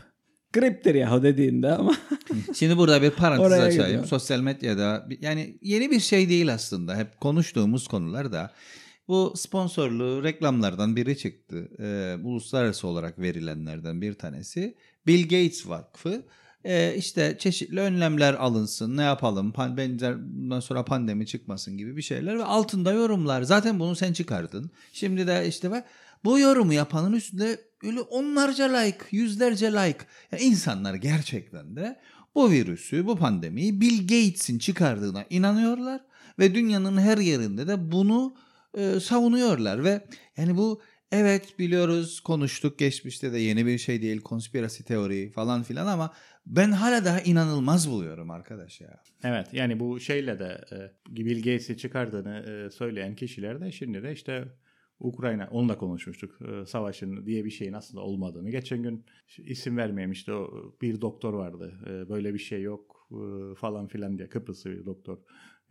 [0.53, 1.95] Griptir ya dediğinde ama
[2.55, 3.85] Şimdi burada bir parantez Oraya açayım.
[3.85, 4.05] gidiyor.
[4.05, 6.97] Sosyal medyada yani yeni bir şey değil aslında.
[6.97, 8.51] Hep konuştuğumuz konular da
[9.07, 11.69] bu sponsorlu reklamlardan biri çıktı.
[11.79, 14.75] Ee, uluslararası olarak verilenlerden bir tanesi.
[15.07, 16.25] Bill Gates Vakfı
[16.65, 22.37] e, işte çeşitli önlemler alınsın ne yapalım benzer bundan sonra pandemi çıkmasın gibi bir şeyler
[22.37, 23.41] ve altında yorumlar.
[23.41, 24.71] Zaten bunu sen çıkardın.
[24.93, 25.85] Şimdi de işte bak
[26.23, 29.99] bu yorumu yapanın üstünde öyle onlarca like, yüzlerce like.
[30.31, 31.99] Ya insanlar gerçekten de
[32.35, 36.01] bu virüsü, bu pandemiyi Bill Gates'in çıkardığına inanıyorlar
[36.39, 38.35] ve dünyanın her yerinde de bunu
[38.77, 44.85] e, savunuyorlar ve yani bu evet biliyoruz konuştuk geçmişte de yeni bir şey değil konspirasi
[44.85, 46.13] teori falan filan ama
[46.45, 49.03] ben hala daha inanılmaz buluyorum arkadaş ya.
[49.23, 50.75] Evet yani bu şeyle de e,
[51.15, 54.45] Bill Gates'i çıkardığını e, söyleyen kişiler de şimdi de işte
[54.99, 58.49] Ukrayna onunla konuşmuştuk e, savaşın diye bir şeyin aslında olmadığını.
[58.49, 59.05] Geçen gün
[59.37, 64.17] isim vermeyeyim işte o bir doktor vardı e, böyle bir şey yok e, falan filan
[64.17, 65.17] diye Kıbrıslı bir doktor.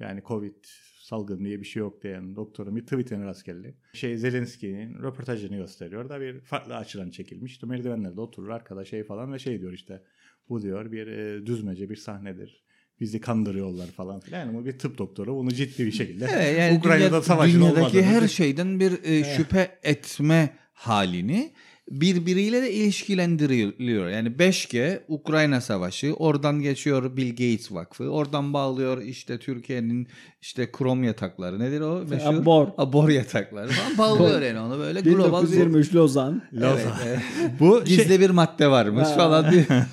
[0.00, 0.54] Yani Covid
[1.00, 3.76] salgın diye bir şey yok diyen doktorun bir tweetine rast geldi.
[3.92, 7.52] Şey Zelenski'nin röportajını gösteriyor da bir farklı açıdan çekilmiş.
[7.52, 10.02] İşte merdivenlerde oturur arkada şey falan ve şey diyor işte
[10.48, 12.64] bu diyor bir e, düzmece bir sahnedir
[13.00, 14.40] bizi kandırıyorlar falan filan.
[14.40, 17.80] Yani bu bir tıp doktoru bunu ciddi bir şekilde Evet, yani Ukrayna'da dünya- savaşın dünyadaki
[17.80, 21.52] olmadığını her şeyden bir e, şüphe etme halini
[21.90, 24.08] birbiriyle de ilişkilendiriyor.
[24.08, 30.08] Yani 5G Ukrayna Savaşı oradan geçiyor Bill Gates Vakfı oradan bağlıyor işte Türkiye'nin
[30.42, 32.34] işte krom yatakları nedir o meşhur?
[32.34, 32.68] Abor.
[32.78, 36.42] Abor yatakları falan bağlıyor yani onu böyle global bir 1923 Lozan.
[36.58, 37.20] Evet, evet.
[37.60, 39.14] bu şey, gizli bir madde varmış Ha.
[39.14, 39.66] falan diye.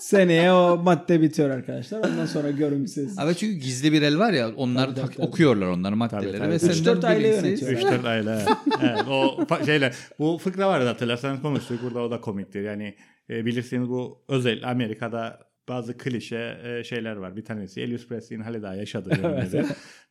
[0.00, 1.98] Seneye o madde bitiyor arkadaşlar.
[1.98, 3.18] Ondan sonra görün siz.
[3.18, 5.26] Abi çünkü gizli bir el var ya onlar Tabii, tak- tabii, tabii.
[5.26, 6.50] okuyorlar onlar maddeleri tabii.
[6.50, 7.72] ve Üç, senden dört aile bilinçsiz- yönetiyor.
[7.92, 8.30] 3-4 aile.
[8.30, 8.48] evet.
[8.82, 12.62] Evet, o şeyle bu fıkra vardı hatırlarsanız konuştuk burada o da komiktir.
[12.62, 12.94] Yani
[13.30, 17.36] e, bilirsiniz bu özel Amerika'da bazı klişe e, şeyler var.
[17.36, 19.64] Bir tanesi Elvis Presley'in hali daha yaşadığı dönemde.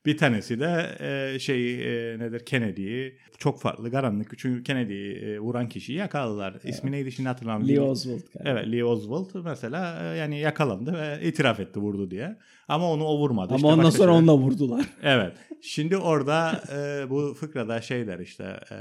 [0.06, 0.86] bir tanesi de
[1.36, 1.82] e, şey
[2.13, 4.38] e, nedir Kennedy'yi çok farklı karanlık.
[4.38, 6.56] Çünkü Kennedy'yi e, vuran kişiyi yakaladılar.
[6.63, 7.86] İsmi neydi şimdi hatırlamıyorum.
[7.86, 8.19] Lee Oswald.
[8.34, 8.50] galiba.
[8.60, 12.38] Evet Lee Oswald mesela e, yani yakalandı ve itiraf etti vurdu diye.
[12.67, 13.48] Ama onu o vurmadı.
[13.50, 14.86] Ama İşte ondan sonra şeyler- onunla vurdular.
[15.04, 15.34] Evet.
[15.62, 18.76] Şimdi orada e, bu fıkrada şeyler işte e,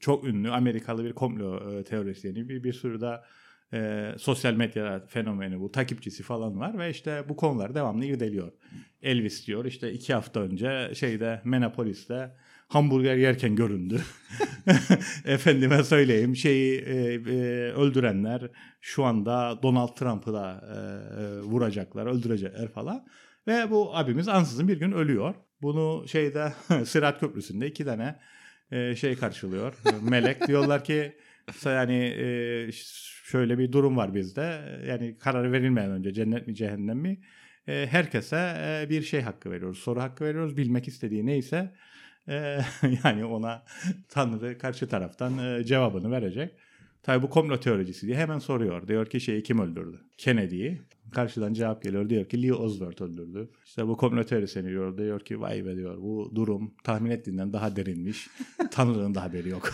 [0.00, 3.20] çok ünlü Amerikalı bir komplo e, teorisyeni bir, bir sürü de
[3.74, 8.52] e, sosyal medya fenomeni bu takipçisi falan var ve işte bu konular devamlı irdeliyor.
[9.02, 12.34] Elvis diyor işte iki hafta önce şeyde Menapolis'te
[12.68, 14.00] hamburger yerken göründü.
[15.24, 17.18] Efendime söyleyeyim şeyi e, e,
[17.72, 20.76] öldürenler şu anda Donald Trump'ı da e,
[21.22, 23.06] e, vuracaklar, öldürecekler falan.
[23.46, 25.34] Ve bu abimiz ansızın bir gün ölüyor.
[25.62, 26.52] Bunu şeyde
[26.84, 28.16] Sırat Köprüsü'nde iki tane
[28.70, 29.74] e, şey karşılıyor.
[30.02, 31.16] Melek diyorlar ki
[31.64, 32.70] yani e,
[33.24, 34.78] şöyle bir durum var bizde.
[34.88, 37.20] Yani karar verilmeyen önce cennet mi cehennem mi?
[37.68, 39.78] E, herkese e, bir şey hakkı veriyoruz.
[39.78, 40.56] Soru hakkı veriyoruz.
[40.56, 41.74] Bilmek istediği neyse
[42.28, 42.60] e,
[43.04, 43.64] yani ona
[44.08, 46.52] Tanrı karşı taraftan e, cevabını verecek.
[47.02, 48.88] Tabi bu komplo teoricisi diye hemen soruyor.
[48.88, 50.00] Diyor ki şeyi kim öldürdü?
[50.18, 50.82] Kennedy'yi.
[51.14, 52.10] Karşıdan cevap geliyor.
[52.10, 53.48] Diyor ki Lee Oswald öldürdü.
[53.66, 54.98] İşte bu komplo teorisyeni diyor.
[54.98, 58.26] Diyor ki vay be diyor bu durum tahmin ettiğinden daha derinmiş.
[58.70, 59.72] Tanrı'nın da haberi yok.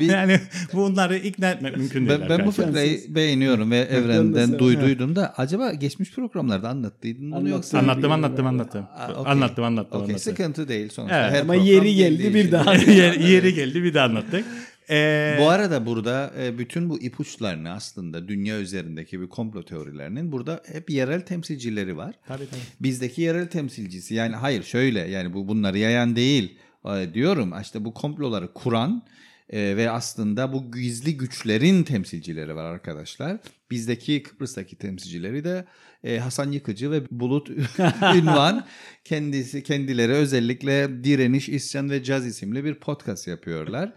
[0.00, 0.40] yani
[0.72, 2.20] bunları ikna etmek mümkün değil.
[2.20, 7.78] Ben, ben bu fıkrayı beğeniyorum ve evrenden duyduydum da acaba geçmiş programlarda anlattıydın bunu yoksa?
[7.78, 8.86] Anlattım anlattım anlattım.
[9.18, 9.32] Okay.
[9.32, 10.00] Anlattım anlattım.
[10.00, 10.04] Okay.
[10.04, 10.18] anlattım.
[10.18, 11.20] Sıkıntı değil sonuçta.
[11.20, 12.74] Evet, Her ama yeri geldi bir daha.
[13.20, 14.44] yeri geldi bir daha anlattık.
[14.90, 20.62] Ee, bu arada burada e, bütün bu ipuçlarını aslında dünya üzerindeki bir komplo teorilerinin burada
[20.72, 22.14] hep yerel temsilcileri var.
[22.26, 22.60] Tabii tabii.
[22.80, 27.94] Bizdeki yerel temsilcisi yani hayır şöyle yani bu bunları yayan değil e, diyorum işte bu
[27.94, 29.02] komploları kuran
[29.50, 33.36] e, ve aslında bu gizli güçlerin temsilcileri var arkadaşlar.
[33.70, 35.64] Bizdeki Kıbrıs'taki temsilcileri de
[36.04, 37.50] e, Hasan Yıkıcı ve Bulut
[38.16, 38.66] Ünvan
[39.04, 43.92] kendisi kendileri özellikle Direniş, İsyan ve Caz isimli bir podcast yapıyorlar.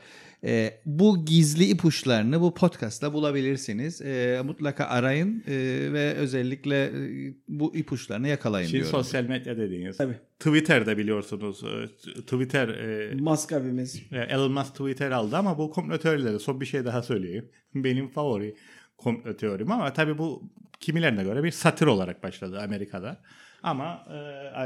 [0.46, 4.02] E, bu gizli ipuçlarını bu podcast'ta bulabilirsiniz.
[4.02, 5.54] E, mutlaka arayın e,
[5.94, 9.00] ve özellikle e, bu ipuçlarını yakalayın Şimdi diyorum.
[9.00, 9.98] sosyal medya dediğiniz.
[9.98, 10.16] Tabii.
[10.40, 11.64] Twitter'da biliyorsunuz.
[11.64, 14.02] e, Twitter e, Musk abimiz.
[14.12, 17.50] e, Elon Musk Twitter aldı ama bu komplo teorileri son bir şey daha söyleyeyim.
[17.76, 18.56] Benim favori
[18.98, 20.44] komplo teorim ama tabii bu
[20.80, 23.22] kimilerine göre bir satır olarak başladı Amerika'da.
[23.64, 24.06] Ama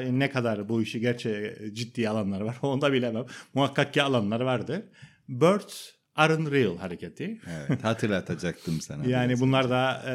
[0.02, 3.26] e, ne kadar bu işi gerçeğe ciddi alanlar var onu da bilemem.
[3.54, 4.82] Muhakkak ki alanlar vardır.
[5.30, 7.42] Birds aren't real hareketi.
[7.48, 9.06] Evet, hatırlatacaktım sana.
[9.06, 10.12] yani bunlar da e,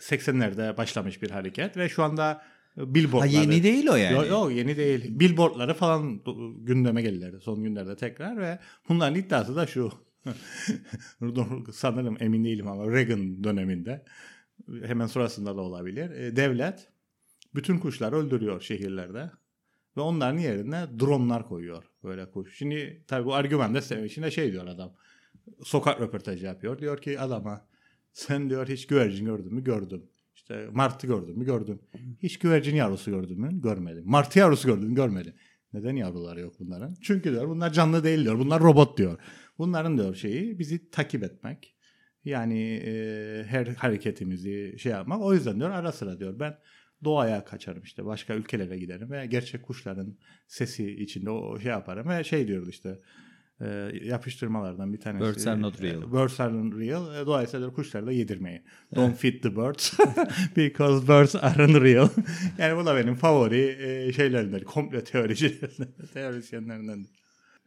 [0.00, 2.42] 80'lerde başlamış bir hareket ve şu anda
[2.76, 3.36] billboardları...
[3.36, 4.14] Ha yeni değil o yani.
[4.14, 5.20] Yok yo, yeni değil.
[5.20, 6.20] Billboardları falan
[6.58, 9.92] gündeme geldiler son günlerde tekrar ve bunların iddiası da şu.
[11.72, 14.04] Sanırım emin değilim ama Reagan döneminde
[14.84, 16.10] hemen sonrasında da olabilir.
[16.10, 16.88] E, devlet
[17.54, 19.30] bütün kuşları öldürüyor şehirlerde.
[19.96, 22.58] Ve onların yerine dronlar koyuyor böyle kuş.
[22.58, 24.92] Şimdi tabii bu argüman da içinde şey diyor adam.
[25.64, 26.78] Sokak röportajı yapıyor.
[26.78, 27.66] Diyor ki adama
[28.12, 29.64] sen diyor hiç güvercin gördün mü?
[29.64, 30.02] Gördüm.
[30.34, 31.44] İşte martı gördün mü?
[31.44, 31.80] Gördüm.
[32.22, 33.60] Hiç güvercin yavrusu gördün mü?
[33.60, 34.02] Görmedim.
[34.06, 34.94] Martı yavrusu gördün mü?
[34.94, 35.34] Görmedim.
[35.72, 36.96] Neden yavruları yok bunların?
[37.02, 38.38] Çünkü diyor bunlar canlı değil diyor.
[38.38, 39.18] Bunlar robot diyor.
[39.58, 41.76] Bunların diyor şeyi bizi takip etmek.
[42.24, 45.20] Yani e, her hareketimizi şey yapmak.
[45.20, 46.58] O yüzden diyor ara sıra diyor ben
[47.04, 52.24] doğaya kaçarım işte başka ülkelere giderim ve gerçek kuşların sesi içinde o şey yaparım ve
[52.24, 52.98] şey diyordu işte
[53.60, 55.24] e, yapıştırmalardan bir tanesi.
[55.24, 56.12] Birds are not real.
[56.12, 57.22] Birds are not real.
[57.22, 58.62] E, dolayısıyla kuşları da yedirmeyi.
[58.94, 59.98] Don't feed the birds
[60.56, 62.08] because birds aren't real.
[62.58, 67.06] yani bu da benim favori e, şeylerimden, komple teoricilerimden, teorisyenlerimden.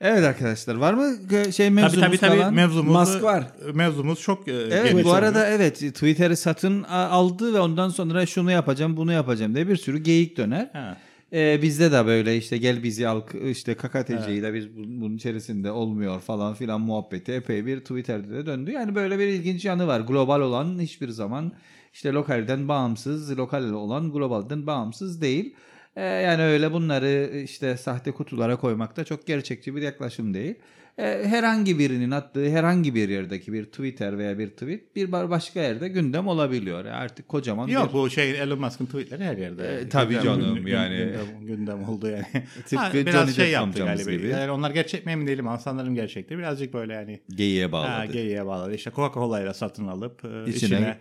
[0.02, 1.16] Evet arkadaşlar var mı
[1.54, 2.54] şey mevzumuz tabii, tabii, falan?
[2.54, 3.44] Mevzumuz, Mask var.
[3.74, 5.48] Mevzumuz çok e, Evet bu arada oldu.
[5.50, 10.38] evet Twitter'ı satın aldı ve ondan sonra şunu yapacağım bunu yapacağım diye bir sürü geyik
[10.38, 10.70] döner.
[10.74, 10.98] Ha.
[11.34, 16.20] Ee, bizde de böyle işte gel bizi al işte KKTC'yi de biz bunun içerisinde olmuyor
[16.20, 18.72] falan filan muhabbeti epey bir Twitter'da de döndü.
[18.72, 20.00] Yani böyle bir ilginç yanı var.
[20.00, 21.52] Global olan hiçbir zaman
[21.94, 25.56] işte lokalden bağımsız, lokal olan globalden bağımsız değil.
[26.00, 30.56] Ee, yani öyle bunları işte sahte kutulara koymak da çok gerçekçi bir yaklaşım değil.
[30.98, 35.88] Ee, herhangi birinin attığı herhangi bir yerdeki bir Twitter veya bir tweet bir başka yerde
[35.88, 36.86] gündem olabiliyor.
[36.86, 37.94] Artık kocaman Yok bir...
[37.94, 39.80] bu şey Elon Musk'ın tweetleri her yerde.
[39.82, 40.98] E, tabii Gündem- canım, gündem- yani.
[40.98, 42.26] Gündem, gündem oldu yani.
[42.56, 44.12] Tıpkı Ha, Johnny biraz şey Depp yaptı galiba.
[44.12, 44.28] gibi.
[44.28, 46.38] Yani onlar gerçek mi emin değilim ama sanırım gerçekti.
[46.38, 47.20] Birazcık böyle yani.
[47.36, 47.90] geyiğe bağladı.
[47.92, 48.76] Ha, geyiğe bağladı.
[48.76, 50.98] İşte Coca-Cola'yla satın alıp e, İçine, içine,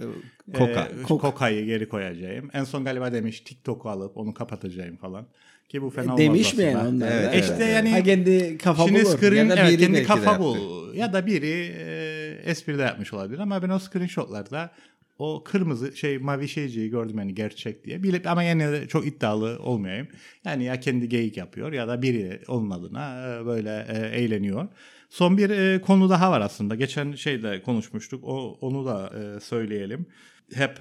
[0.54, 0.88] e, Coca.
[1.04, 2.50] e, Coca'yı geri koyacağım.
[2.52, 5.26] En son galiba demiş TikTok'u alıp onu kapatacağım falan.
[5.68, 7.12] Ki bu fena olmaz Demiş mi yani onlar?
[7.12, 7.74] Evet, evet, İşte evet.
[7.74, 9.16] yani Ha kendi kafa Şimdi bulur.
[9.18, 10.44] screen, Ya da evet, biri kendi belki de kafa yaptı.
[10.44, 10.92] bu.
[10.94, 14.70] Ya da biri e, espri de yapmış olabilir ama ben o screenshotlarda
[15.18, 18.02] o kırmızı şey mavi şeyciyi gördüm yani gerçek diye.
[18.02, 20.08] Bilip, ama yine de çok iddialı olmayayım.
[20.44, 24.68] Yani ya kendi geyik yapıyor ya da biri onun adına e, böyle e, eğleniyor.
[25.10, 26.74] Son bir e, konu daha var aslında.
[26.74, 28.24] Geçen şeyde konuşmuştuk.
[28.24, 30.06] O onu da söyleyelim.
[30.54, 30.78] Hep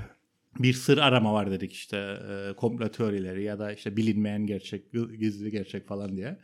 [0.60, 5.52] bir sır arama var dedik işte e, komplo teorileri ya da işte bilinmeyen gerçek, gizli
[5.52, 6.38] gerçek falan diye.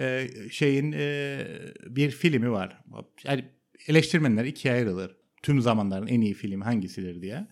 [0.00, 1.38] E, şeyin e,
[1.86, 2.78] bir filmi var.
[3.24, 3.44] Yani
[3.88, 5.16] eleştirmenler ikiye ayrılır.
[5.42, 7.46] Tüm zamanların en iyi filmi hangisidir diye.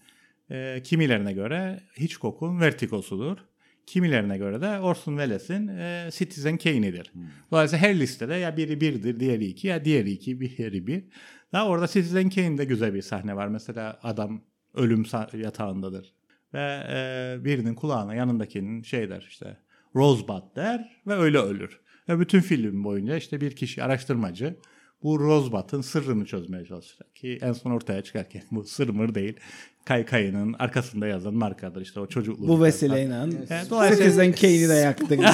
[0.51, 3.39] E, kimilerine göre Hitchcock'un Vertigo'sudur.
[3.87, 7.13] Kimilerine göre de Orson Welles'in e, Citizen Kane'idir.
[7.51, 11.05] Dolayısıyla her listede ya biri birdir, diğeri iki ya diğeri iki, diğeri bir.
[11.53, 13.49] Daha orada Citizen Kane'de güzel bir sahne var.
[13.49, 14.43] Mesela adam
[14.75, 16.15] ölüm yatağındadır.
[16.55, 19.57] Ve e, birinin kulağına yanındakinin şey der işte
[19.97, 21.81] Rosebud der ve öyle ölür.
[22.09, 24.57] Ve bütün film boyunca işte bir kişi araştırmacı
[25.03, 27.17] bu Rosebud'ın sırrını çözmeye çalışacak.
[27.17, 29.37] Ki en son ortaya çıkarken bu sır mır değil.
[29.85, 32.49] Kaykayının arkasında yazan markadır işte o çocukluğu.
[32.49, 33.15] Bu vesileyle
[33.51, 35.07] Evet, dolayısıyla- Sekizden Kane'i de yaktın.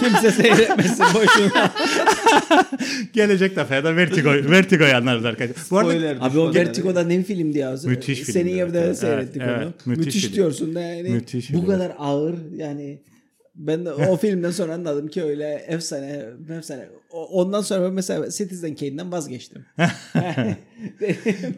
[0.00, 1.72] Kimse seyretmesin boşuna.
[3.12, 5.56] Gelecek defaya da Vertigo, Vertigo'yu anlarız arkadaşlar.
[5.70, 6.54] Bu arada Spoiler Abi o.
[6.54, 7.74] Vertigo'da ne filmdi ya?
[7.84, 8.98] Müthiş Senin filmdi, evde evet.
[8.98, 9.62] seyrettik Evet, onu.
[9.64, 10.34] evet, müthiş müthiş film.
[10.34, 11.08] diyorsun da yani.
[11.10, 11.66] Müthiş bu film.
[11.66, 12.98] kadar ağır yani
[13.60, 16.24] ben de o filmden sonra anladım ki öyle efsane
[16.58, 16.88] efsane.
[17.10, 19.66] Ondan sonra ben mesela Citizen Kane'den vazgeçtim.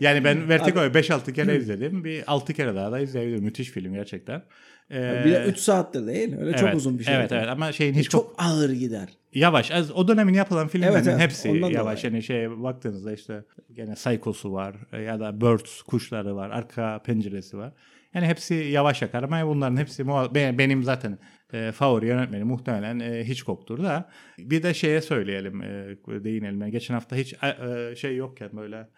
[0.00, 2.04] Yani ben Vertigo'yu 5-6 kere izledim.
[2.04, 3.44] Bir 6 kere daha da izleyebilirim.
[3.44, 4.42] Müthiş film gerçekten.
[4.90, 6.36] Ee, bir de 3 saattir değil.
[6.40, 7.14] Öyle çok evet, uzun bir şey.
[7.14, 9.08] Evet evet ama şeyin hiç Çok ağır gider.
[9.34, 9.70] yavaş.
[9.70, 11.20] Az, o dönemin yapılan filmlerin Evet, evet.
[11.20, 12.04] hepsi yavaş.
[12.04, 17.58] Yani şeye baktığınızda işte gene Psycho'su var e, ya da Birds kuşları var, arka penceresi
[17.58, 17.72] var.
[18.14, 21.18] Yani hepsi yavaş akar ama bunların hepsi benim zaten
[21.52, 24.10] e, favori yönetmenim muhtemelen e, Hitchcock'tur da.
[24.38, 26.60] Bir de şeye söyleyelim, e, değinelim.
[26.60, 28.88] Yani geçen hafta hiç e, şey yokken böyle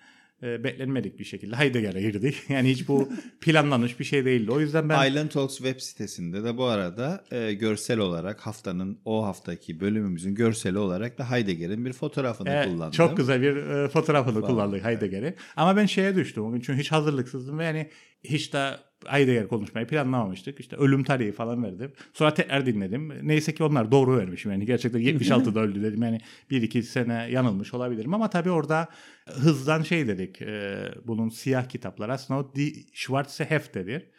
[0.43, 2.37] e, beklenmedik bir şekilde Heidegger'e girdik.
[2.49, 3.09] Yani hiç bu
[3.41, 4.51] planlanmış bir şey değildi.
[4.51, 9.25] O yüzden ben Island Talks web sitesinde de bu arada e, görsel olarak haftanın o
[9.25, 12.91] haftaki bölümümüzün görseli olarak da Heidegger'in bir fotoğrafını Evet, kullandım.
[12.91, 14.51] Çok güzel bir e, fotoğrafını Vallahi.
[14.51, 15.35] kullandık Heidegger'i.
[15.57, 17.91] Ama ben şeye düştüm o gün çünkü hiç hazırlıksızdım ve yani
[18.25, 18.71] hiç de
[19.09, 20.61] Heidegger konuşmayı planlamamıştık.
[20.61, 21.93] İşte ölüm tarihi falan verdim.
[22.13, 23.29] Sonra tekrar dinledim.
[23.29, 24.53] Neyse ki onlar doğru vermişim.
[24.53, 26.03] Yani gerçekten 76'da öldü dedim.
[26.03, 28.15] Yani bir iki sene yanılmış olabilirim.
[28.15, 28.89] Ama tabii orada
[29.27, 30.43] hızdan şey dedik.
[30.43, 34.11] e, bunun siyah kitaplar aslında o Die Schwarze Hefte'dir.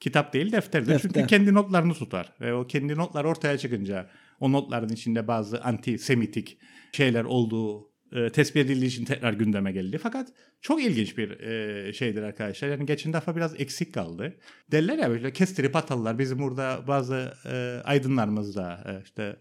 [0.00, 0.88] Kitap değil defterdir.
[0.88, 1.10] Defter.
[1.14, 2.32] Çünkü kendi notlarını tutar.
[2.40, 6.58] Ve o kendi notlar ortaya çıkınca o notların içinde bazı anti-semitik
[6.92, 9.98] şeyler olduğu e, tespit edildiği için tekrar gündeme geldi.
[10.02, 10.28] Fakat
[10.60, 12.68] çok ilginç bir e, şeydir arkadaşlar.
[12.68, 14.36] Yani geçen defa biraz eksik kaldı.
[14.70, 16.18] Derler ya böyle kestirip atarlar.
[16.18, 19.36] Bizim burada bazı e, aydınlarımız da e, işte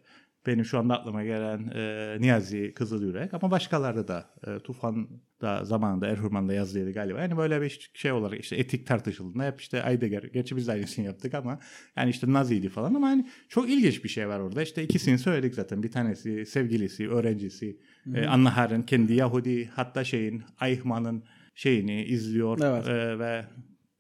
[0.48, 5.08] benim şu anda aklıma gelen e, Niyazi Kızılyürek ama başkaları da e, Tufan
[5.42, 7.22] da zamanında Erhurman'da yazdıydı galiba.
[7.22, 11.06] Yani böyle bir şey olarak işte etik tartışıldığında hep işte Heidegger, gerçi biz de aynısını
[11.06, 11.60] yaptık ama
[11.96, 14.62] yani işte Naziydi falan ama hani çok ilginç bir şey var orada.
[14.62, 15.84] İşte ikisini söyledik zaten.
[15.84, 17.78] Bir tanesi sevgilisi, öğrencisi,
[18.16, 21.24] e, Anna Har'ın kendi Yahudi hatta şeyin Eichmann'ın
[21.56, 22.88] şeyini izliyor Evet.
[22.88, 23.46] e, ve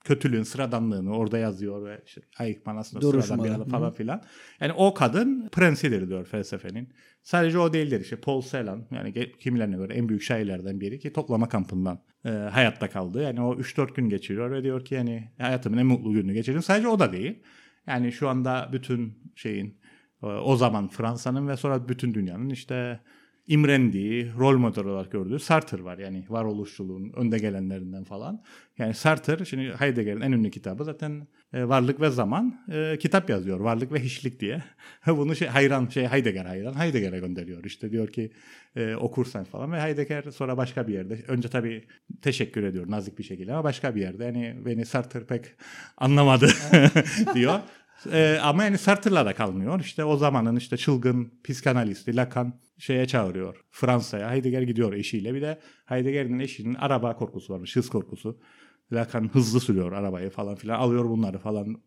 [0.03, 3.23] kötülüğün sıradanlığını orada yazıyor ve işte Eichmann aslında Duruşmalı.
[3.23, 4.21] sıradan bir adam falan filan.
[4.59, 6.89] Yani o kadın prensidir diyor felsefenin.
[7.23, 11.49] Sadece o değildir işte Paul Celan yani kimilerine göre en büyük şairlerden biri ki toplama
[11.49, 13.23] kampından e, hayatta kaldı.
[13.23, 16.61] Yani o 3-4 gün geçiriyor ve diyor ki yani hayatımın en mutlu gününü geçirdim.
[16.61, 17.43] Sadece o da değil.
[17.87, 19.77] Yani şu anda bütün şeyin
[20.23, 22.99] e, o zaman Fransa'nın ve sonra bütün dünyanın işte
[23.51, 25.97] imrendiği, rol model olarak gördüğü Sartre var.
[25.97, 28.43] Yani varoluşçuluğun önde gelenlerinden falan.
[28.77, 33.59] Yani Sartre, şimdi Heidegger'in en ünlü kitabı zaten e, Varlık ve Zaman e, kitap yazıyor.
[33.59, 34.63] Varlık ve Hiçlik diye.
[35.07, 36.79] Bunu şey hayran, şey Heidegger hayran.
[36.79, 37.63] Heidegger'e gönderiyor.
[37.63, 38.31] İşte diyor ki
[38.75, 41.19] e, okursan falan ve Heidegger sonra başka bir yerde.
[41.27, 41.83] Önce tabii
[42.21, 44.25] teşekkür ediyor nazik bir şekilde ama başka bir yerde.
[44.25, 45.45] Yani beni Sartre pek
[45.97, 46.47] anlamadı
[47.33, 47.59] diyor.
[48.11, 49.79] Ee, ama yani Sartre'la da kalmıyor.
[49.79, 53.55] İşte o zamanın işte çılgın psikanalisti Lacan şeye çağırıyor.
[53.71, 54.31] Fransa'ya.
[54.31, 55.33] Heidegger gidiyor eşiyle.
[55.33, 57.75] Bir de Heidegger'in eşinin araba korkusu varmış.
[57.75, 58.39] Hız korkusu.
[58.93, 60.79] Lacan hızlı sürüyor arabayı falan filan.
[60.79, 61.81] Alıyor bunları falan.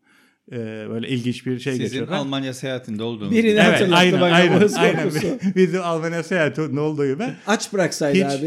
[0.52, 0.56] Ee,
[0.90, 2.16] böyle ilginç bir şey Sizin geçiyorlar.
[2.16, 3.56] Almanya seyahatinde olduğunuz Biri gibi.
[3.56, 5.02] de- hatırlattı aynen, bana bu aynen, hız aynen.
[5.04, 5.26] korkusu.
[5.56, 7.24] Bizim Almanya seyahati ne olduğu gibi.
[7.46, 8.38] Aç bıraksaydı Hiç abi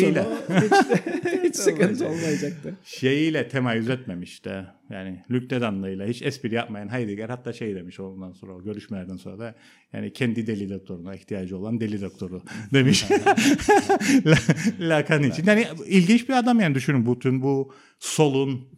[0.00, 0.72] şeyle- Hatun'u hiç,
[1.32, 2.74] hiç sıkıntı olmayacaktı.
[2.84, 8.32] şeyiyle temayüz etmemiş de yani Luc Dedanlı'yla hiç espri yapmayan Heidegger hatta şey demiş ondan
[8.32, 9.54] sonra o görüşmelerden sonra da
[9.92, 12.42] yani kendi deli doktoruna ihtiyacı olan deli doktoru
[12.72, 13.04] demiş
[14.26, 14.38] La-
[14.80, 15.46] Lacan için.
[15.46, 18.68] Yani ilginç bir adam yani düşünün bütün bu solun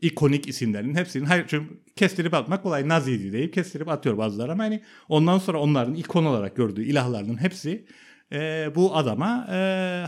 [0.00, 4.82] ikonik isimlerinin hepsinin hayır çünkü kestirip atmak kolay Naziydi deyip kestirip atıyor bazıları ama yani
[5.08, 7.84] ondan sonra onların ikon olarak gördüğü ilahlarının hepsi
[8.32, 9.56] e, bu adama e,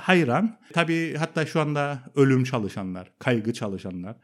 [0.02, 0.59] hayran.
[0.72, 4.16] Tabii hatta şu anda ölüm çalışanlar, kaygı çalışanlar,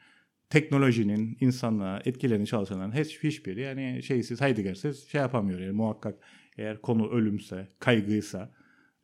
[0.50, 5.60] teknolojinin insanlığa etkilerini çalışanların hiç, hiçbiri yani şeysiz Heidegger'siz şey yapamıyor.
[5.60, 6.14] Yani muhakkak
[6.58, 8.50] eğer konu ölümse, kaygıysa,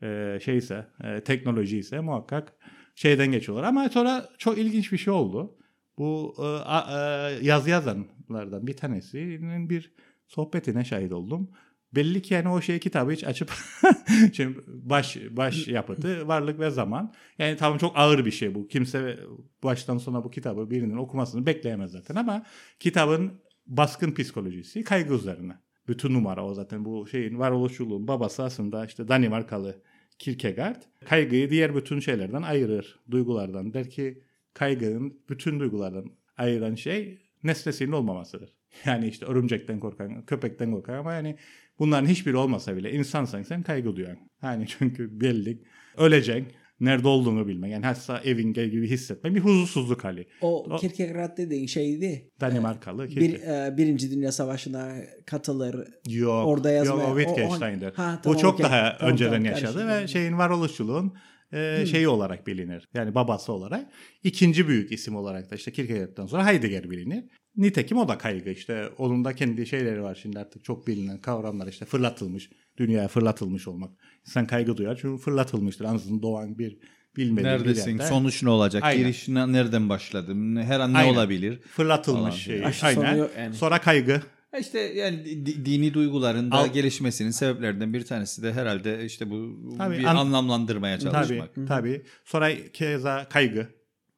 [0.03, 2.53] e, şeyse, e, teknoloji muhakkak
[2.95, 3.65] şeyden geçiyorlar.
[3.65, 5.57] Ama sonra çok ilginç bir şey oldu.
[5.99, 9.93] Bu e, a- e, yazı yazanlardan bir tanesinin bir
[10.27, 11.51] sohbetine şahit oldum.
[11.95, 13.53] Belli ki yani o şey kitabı hiç açıp
[14.33, 17.15] şimdi baş baş yapıtı varlık ve zaman.
[17.39, 18.69] Yani tamam çok ağır bir şey bu.
[18.69, 19.19] Kimse
[19.63, 22.43] baştan sona bu kitabı birinin okumasını bekleyemez zaten ama
[22.81, 23.33] kitabın
[23.67, 25.53] baskın psikolojisi kaygı üzerine.
[25.89, 29.83] Bütün numara o zaten bu şeyin varoluşçuluğun babası aslında işte Danimarkalı
[30.19, 33.01] Kierkegaard kaygıyı diğer bütün şeylerden ayırır.
[33.11, 34.23] Duygulardan der ki
[34.55, 38.55] kaygının bütün duygulardan ayıran şey nesnesinin olmamasıdır.
[38.85, 41.37] Yani işte örümcekten korkan, köpekten korkan ama yani
[41.79, 44.17] bunların hiçbiri olmasa bile insansan sen kaygı duyan.
[44.43, 45.63] Yani çünkü belli
[45.97, 46.49] öleceksin.
[46.81, 47.73] Nerede olduğunu bilmek.
[47.73, 50.27] Yani hatta evin gibi hissetmek bir huzursuzluk hali.
[50.41, 52.31] O, O- Kierkegaard dediğin şeydi.
[52.41, 53.05] Danimarkalı.
[53.09, 53.73] Bir, Kierkegaard.
[53.73, 54.93] e, Birinci Dünya Savaşı'na
[55.27, 55.87] katılır.
[56.09, 56.47] Yok.
[56.47, 57.93] orada yazmaya- Yok o o- Wittgenstein'dir.
[57.93, 58.65] Ha, tamam, çok okey.
[58.67, 61.13] daha Tamam, önceden tamam, yaşadı ve şeyin varoluşçuluğun
[61.53, 62.89] e, şeyi olarak bilinir.
[62.95, 63.87] Yani babası olarak.
[64.25, 67.25] ikinci büyük isim olarak da işte Kierkegaard'dan sonra Heidegger bilinir.
[67.57, 68.89] Nitekim o da kaygı işte.
[68.99, 72.51] Onun da kendi şeyleri var şimdi artık çok bilinen kavramlar işte fırlatılmış.
[72.79, 73.91] Dünyaya fırlatılmış olmak.
[74.27, 75.85] İnsan kaygı duyar çünkü fırlatılmıştır.
[75.85, 76.79] Ansızın doğan bir
[77.17, 77.95] bilmediği Neredesin?
[77.95, 78.09] bir yerde.
[78.09, 78.83] Sonuç ne olacak?
[78.85, 79.03] Aynen.
[79.03, 80.57] Giriş ne- nereden başladım?
[80.57, 81.13] Her an ne Aynen.
[81.13, 81.61] olabilir?
[81.61, 82.63] Fırlatılmış şey.
[82.83, 83.29] Aynen.
[83.39, 83.55] yani.
[83.55, 84.23] Sonra kaygı.
[84.61, 89.61] İşte yani di- dini duyguların da Al- gelişmesinin sebeplerinden bir tanesi de herhalde işte bu
[89.79, 91.55] Tabii, bir an- anlamlandırmaya çalışmak.
[91.55, 92.03] Tabii, tabii.
[92.25, 93.69] Sonra keza kaygı.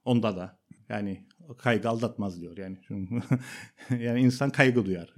[0.05, 0.61] Onda da.
[0.89, 1.27] Yani
[1.59, 2.79] kaygı aldatmaz diyor yani.
[4.01, 5.15] Yani insan kaygı duyar.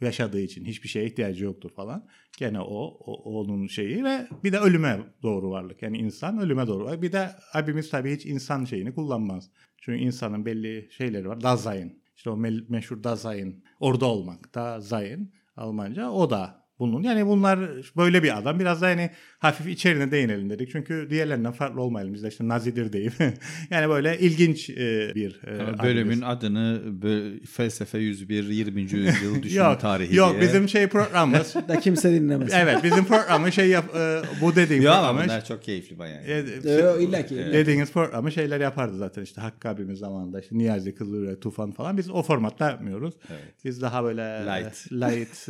[0.00, 2.08] Yaşadığı için hiçbir şeye ihtiyacı yoktur falan.
[2.38, 5.82] Gene o, o onun şeyi ve bir de ölüme doğru varlık.
[5.82, 7.02] Yani insan ölüme doğru var.
[7.02, 9.50] Bir de abimiz tabii hiç insan şeyini kullanmaz.
[9.80, 11.40] Çünkü insanın belli şeyleri var.
[11.40, 12.02] Dasein.
[12.16, 12.36] İşte o
[12.68, 13.64] meşhur Dasein.
[13.84, 14.54] Orada olmak.
[14.54, 16.10] Dasein Almanca.
[16.10, 17.02] O da bunun.
[17.02, 17.58] Yani bunlar
[17.96, 18.60] böyle bir adam.
[18.60, 20.70] Biraz da yani hafif içerine değinelim dedik.
[20.72, 22.14] Çünkü diğerlerinden farklı olmayalım.
[22.14, 23.12] Biz de işte Nazidir deyip.
[23.70, 25.82] yani böyle ilginç e, bir e, Ama abimiz.
[25.82, 28.80] Bölümün adını bö- felsefe 101 20.
[28.80, 30.42] yüzyıl düşünme yok, tarihi yok diye.
[30.42, 31.54] bizim şey programımız.
[31.68, 32.50] Da kimse dinlemez.
[32.54, 35.24] evet bizim programı şey yap e, bu dediğim Ya ama programı.
[35.28, 36.22] bunlar çok keyifli bayağı.
[36.22, 37.36] e, Yo, illa ki.
[37.36, 42.10] Dediğiniz programı şeyler yapardı zaten işte Hakkı abimiz zamanında işte Niyazi Kızılürek Tufan falan biz
[42.10, 43.14] o formatta yapmıyoruz.
[43.30, 43.54] Evet.
[43.64, 44.92] Biz daha böyle Light.
[44.92, 45.48] light,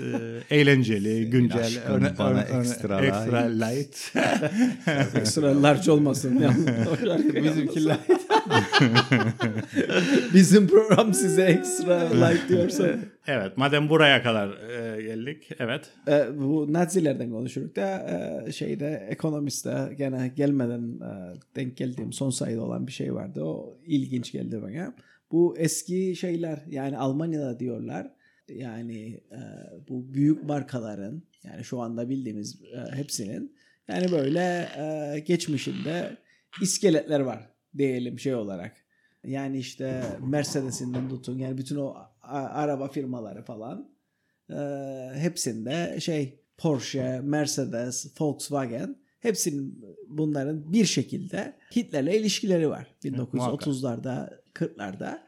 [0.51, 4.13] e, eğlenceli, güncel, aşkın bana ekstra ekstra light.
[5.17, 6.41] Ekstra large olmasın.
[7.35, 7.99] Bizimkiler
[10.35, 12.89] Bizim program size ekstra light diyorsa.
[13.27, 15.91] evet madem buraya kadar e, geldik evet.
[16.09, 18.07] E, bu Nazilerden konuşuruk da
[18.47, 23.45] e, şeyde ekonomiste gene gelmeden e, denk geldiğim son sayıda olan bir şey vardı.
[23.45, 24.95] O ilginç geldi bana.
[25.33, 28.11] Bu eski şeyler yani Almanya'da diyorlar
[28.49, 29.41] yani e,
[29.89, 33.57] bu büyük markaların yani şu anda bildiğimiz e, hepsinin
[33.89, 36.17] yani böyle e, geçmişinde
[36.63, 38.85] iskeletler var diyelim şey olarak.
[39.25, 43.91] Yani işte Mercedes'inden tutun yani bütün o araba firmaları falan
[44.51, 44.57] e,
[45.15, 52.87] hepsinde şey Porsche, Mercedes, Volkswagen hepsinin bunların bir şekilde Hitler'le ilişkileri var.
[53.05, 55.19] 1930'larda, 40'larda.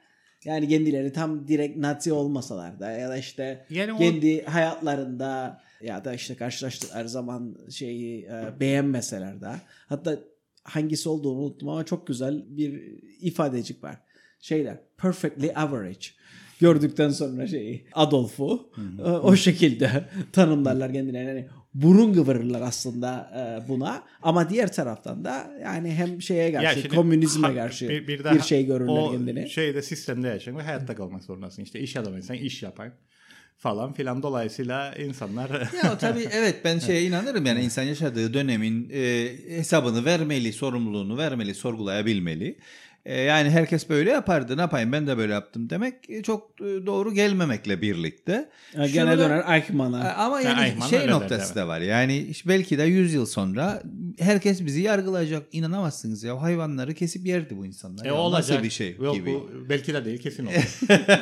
[0.47, 6.05] Yani kendileri tam direkt Nazi olmasalar da ya da işte Yani o- kendi hayatlarında ya
[6.05, 9.51] da işte karşılaştıkları zaman şeyi e, beğenmeseler de
[9.89, 10.19] hatta
[10.63, 12.83] hangisi olduğunu unuttum ama çok güzel bir
[13.21, 13.97] ifadecik var.
[14.41, 16.07] Şeyler perfectly average
[16.61, 21.29] gördükten sonra şeyi Adolf'u e, o şekilde tanımlarlar kendilerine.
[21.29, 21.49] Yani
[21.83, 26.95] burun kıvırırlar aslında e, buna ama diğer taraftan da yani hem şeye Ya karşı şimdi
[26.95, 29.51] komünizme ha- karşı bir, bir, bir, daha şey görürler o kendini.
[29.51, 31.63] şeyde sistemde yaşayan ve hayatta kalmak zorundasın.
[31.63, 32.93] İşte iş adamıysan iş yapan
[33.59, 35.51] falan filan dolayısıyla insanlar
[35.85, 41.55] Ya tabii evet ben şeye inanırım yani insan yaşadığı dönemin e, hesabını vermeli, sorumluluğunu vermeli,
[41.55, 42.59] sorgulayabilmeli.
[43.07, 46.65] E, yani herkes böyle yapardı ne yapayım ben de böyle yaptım demek e, çok e,
[46.87, 48.49] doğru gelmemekle birlikte.
[48.75, 50.15] Yani gene da- döner Eichmann'a.
[50.15, 51.57] Ama Ya yani Ayman şey der, noktası evet.
[51.57, 53.83] da var yani belki de 100 yıl sonra
[54.19, 58.05] herkes bizi yargılayacak inanamazsınız ya hayvanları kesip yerdi bu insanlar.
[58.05, 58.51] e, Ya olacak.
[58.51, 59.35] Nasıl bir şey Yok, gibi.
[59.35, 60.55] Bu, belki de değil kesin olur.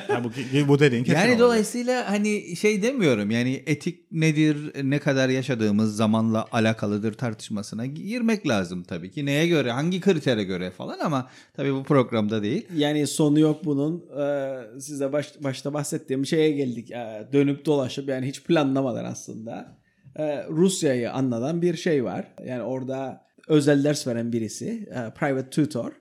[0.08, 0.30] ha, bu,
[0.68, 1.40] bu dediğin kesin Yani olacak.
[1.40, 4.56] dolayısıyla hani şey demiyorum yani etik nedir
[4.90, 9.26] ne kadar yaşadığımız zamanla alakalıdır tartışmasına girmek lazım tabii ki.
[9.26, 12.68] Neye göre hangi kritere göre falan ama tabii bu programda değil.
[12.76, 14.04] Yani sonu yok bunun.
[14.20, 16.90] Ee, size baş, başta bahsettiğim şeye geldik.
[16.90, 19.78] Ee, dönüp dolaşıp yani hiç planlamadan aslında.
[20.16, 22.34] Ee, Rusya'yı anlatan bir şey var.
[22.46, 24.88] Yani orada özel ders veren birisi.
[24.90, 25.92] e, private tutor.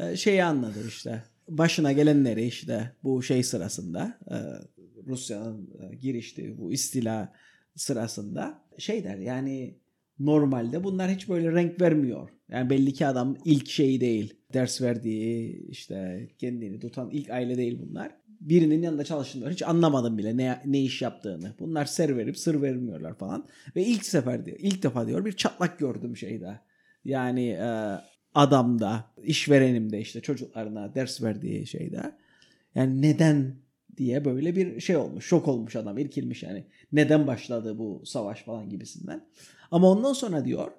[0.00, 1.24] e, şeyi anladı işte.
[1.48, 4.18] Başına gelenleri işte bu şey sırasında.
[4.30, 4.36] e,
[5.06, 7.32] Rusya'nın e, giriştiği bu istila
[7.76, 9.78] sırasında şey der yani
[10.18, 12.30] normalde bunlar hiç böyle renk vermiyor.
[12.48, 14.34] Yani belli ki adam ilk şey değil.
[14.54, 18.10] Ders verdiği işte kendini tutan ilk aile değil bunlar.
[18.40, 21.54] Birinin yanında çalıştığında hiç anlamadım bile ne, ne iş yaptığını.
[21.58, 23.46] Bunlar ser verip sır vermiyorlar falan.
[23.76, 26.60] Ve ilk sefer diyor, ilk defa diyor bir çatlak gördüm şeyde.
[27.04, 27.98] Yani e,
[28.34, 32.12] adamda, işverenimde işte çocuklarına ders verdiği şeyde.
[32.74, 33.56] Yani neden
[33.96, 35.26] diye böyle bir şey olmuş.
[35.26, 35.98] Şok olmuş adam.
[35.98, 36.64] irkilmiş yani.
[36.92, 39.26] Neden başladı bu savaş falan gibisinden.
[39.70, 40.70] Ama ondan sonra diyor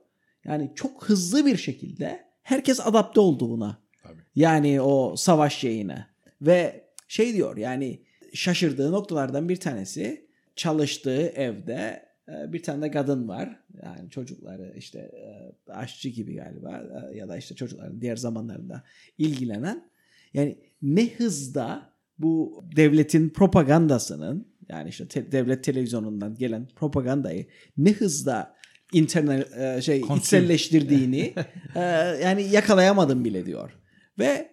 [0.45, 3.77] yani çok hızlı bir şekilde herkes adapte oldu buna.
[4.03, 4.21] Tabii.
[4.35, 6.07] Yani o savaş şeyine.
[6.41, 8.01] Ve şey diyor yani
[8.33, 13.59] şaşırdığı noktalardan bir tanesi çalıştığı evde e, bir tane de kadın var.
[13.83, 18.83] Yani çocukları işte e, aşçı gibi galiba e, ya da işte çocukların diğer zamanlarında
[19.17, 19.89] ilgilenen.
[20.33, 28.54] Yani ne hızda bu devletin propagandasının yani işte te- devlet televizyonundan gelen propagandayı ne hızda
[28.93, 30.19] internet e, şey Consume.
[30.19, 31.33] içselleştirdiğini
[31.75, 31.79] e,
[32.23, 33.71] yani yakalayamadım bile diyor.
[34.19, 34.49] Ve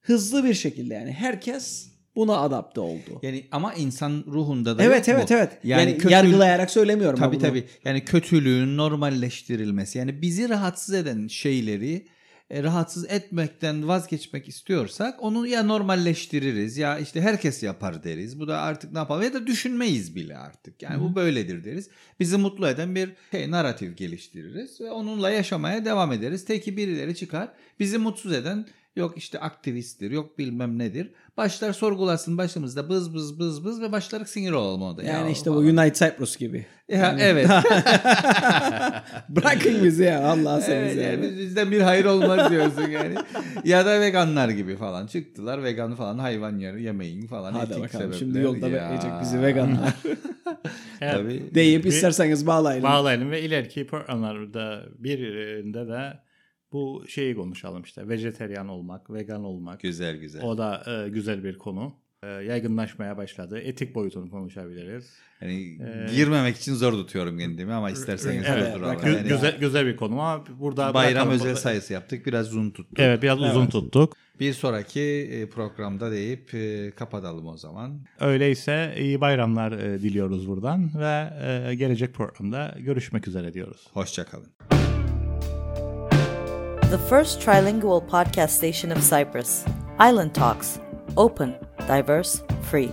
[0.00, 3.20] hızlı bir şekilde yani herkes buna adapte oldu.
[3.22, 5.34] Yani ama insan ruhunda da Evet evet bu.
[5.34, 5.50] evet.
[5.64, 7.18] Yani, kötü- yargılayarak söylemiyorum.
[7.18, 7.64] Tabii tabii.
[7.84, 9.98] Yani kötülüğün normalleştirilmesi.
[9.98, 12.06] Yani bizi rahatsız eden şeyleri
[12.50, 18.40] e, rahatsız etmekten vazgeçmek istiyorsak onu ya normalleştiririz ya işte herkes yapar deriz.
[18.40, 20.82] Bu da artık ne yapalım ya da düşünmeyiz bile artık.
[20.82, 21.90] Yani bu böyledir deriz.
[22.20, 26.44] Bizi mutlu eden bir şey, narratif geliştiririz ve onunla yaşamaya devam ederiz.
[26.44, 27.48] Teki birileri çıkar
[27.80, 28.66] bizi mutsuz eden
[28.96, 31.10] yok işte aktivisttir yok bilmem nedir.
[31.36, 35.02] Başlar sorgulasın başımızda bız bız bız bız ve başlar sinir olalım o da.
[35.02, 35.66] Yani Ya işte bu falan.
[35.66, 36.66] United Cyprus gibi.
[36.88, 37.48] Ya, evet.
[39.28, 43.14] Bırakın bizi ya Allah seni Evet, yani bizden bir hayır olmaz diyorsun yani.
[43.64, 47.52] ya da veganlar gibi falan çıktılar vegan falan hayvan yer yemeyin falan.
[47.52, 48.18] Hadi etik bakalım sebepler.
[48.18, 48.72] şimdi yolda Ya.
[48.82, 49.94] bekleyecek bizi veganlar.
[51.02, 51.14] Evet.
[51.14, 51.54] Tabii.
[51.54, 52.82] Deyip isterseniz bağlayın.
[52.82, 56.18] Bağlayalım ve ileriki programlarda birinde de
[56.72, 58.08] bu şeyi konuşalım işte.
[58.08, 59.80] Vejeteryan olmak, vegan olmak.
[59.80, 60.42] Güzel güzel.
[60.42, 61.92] O da e, güzel bir konu.
[62.22, 63.58] E, yaygınlaşmaya başladı.
[63.60, 65.10] Etik boyutunu konuşabiliriz.
[65.42, 68.96] Yani Ee, girmemek için zor tutuyorum kendimi ama isterseniz Evet, durduralım.
[68.96, 71.50] gü- Yani güzel güzel bir konu ama burada Bayram bırakalım.
[71.50, 72.26] özel sayısı yaptık.
[72.26, 72.98] Biraz uzun tuttuk.
[72.98, 73.72] Evet, biraz uzun Evet.
[73.72, 74.16] tuttuk.
[74.40, 75.00] Bir sonraki
[75.32, 78.00] e, programda deyip e, kapatalım o zaman.
[78.20, 83.86] Öyleyse iyi bayramlar e, diliyoruz buradan ve gelecek programda görüşmek üzere diyoruz.
[83.92, 84.46] Hoşçakalın.
[86.90, 89.64] The first trilingual podcast station of Cyprus,
[90.00, 90.80] Island Talks.
[91.16, 91.54] Open,
[91.86, 92.90] diverse, free.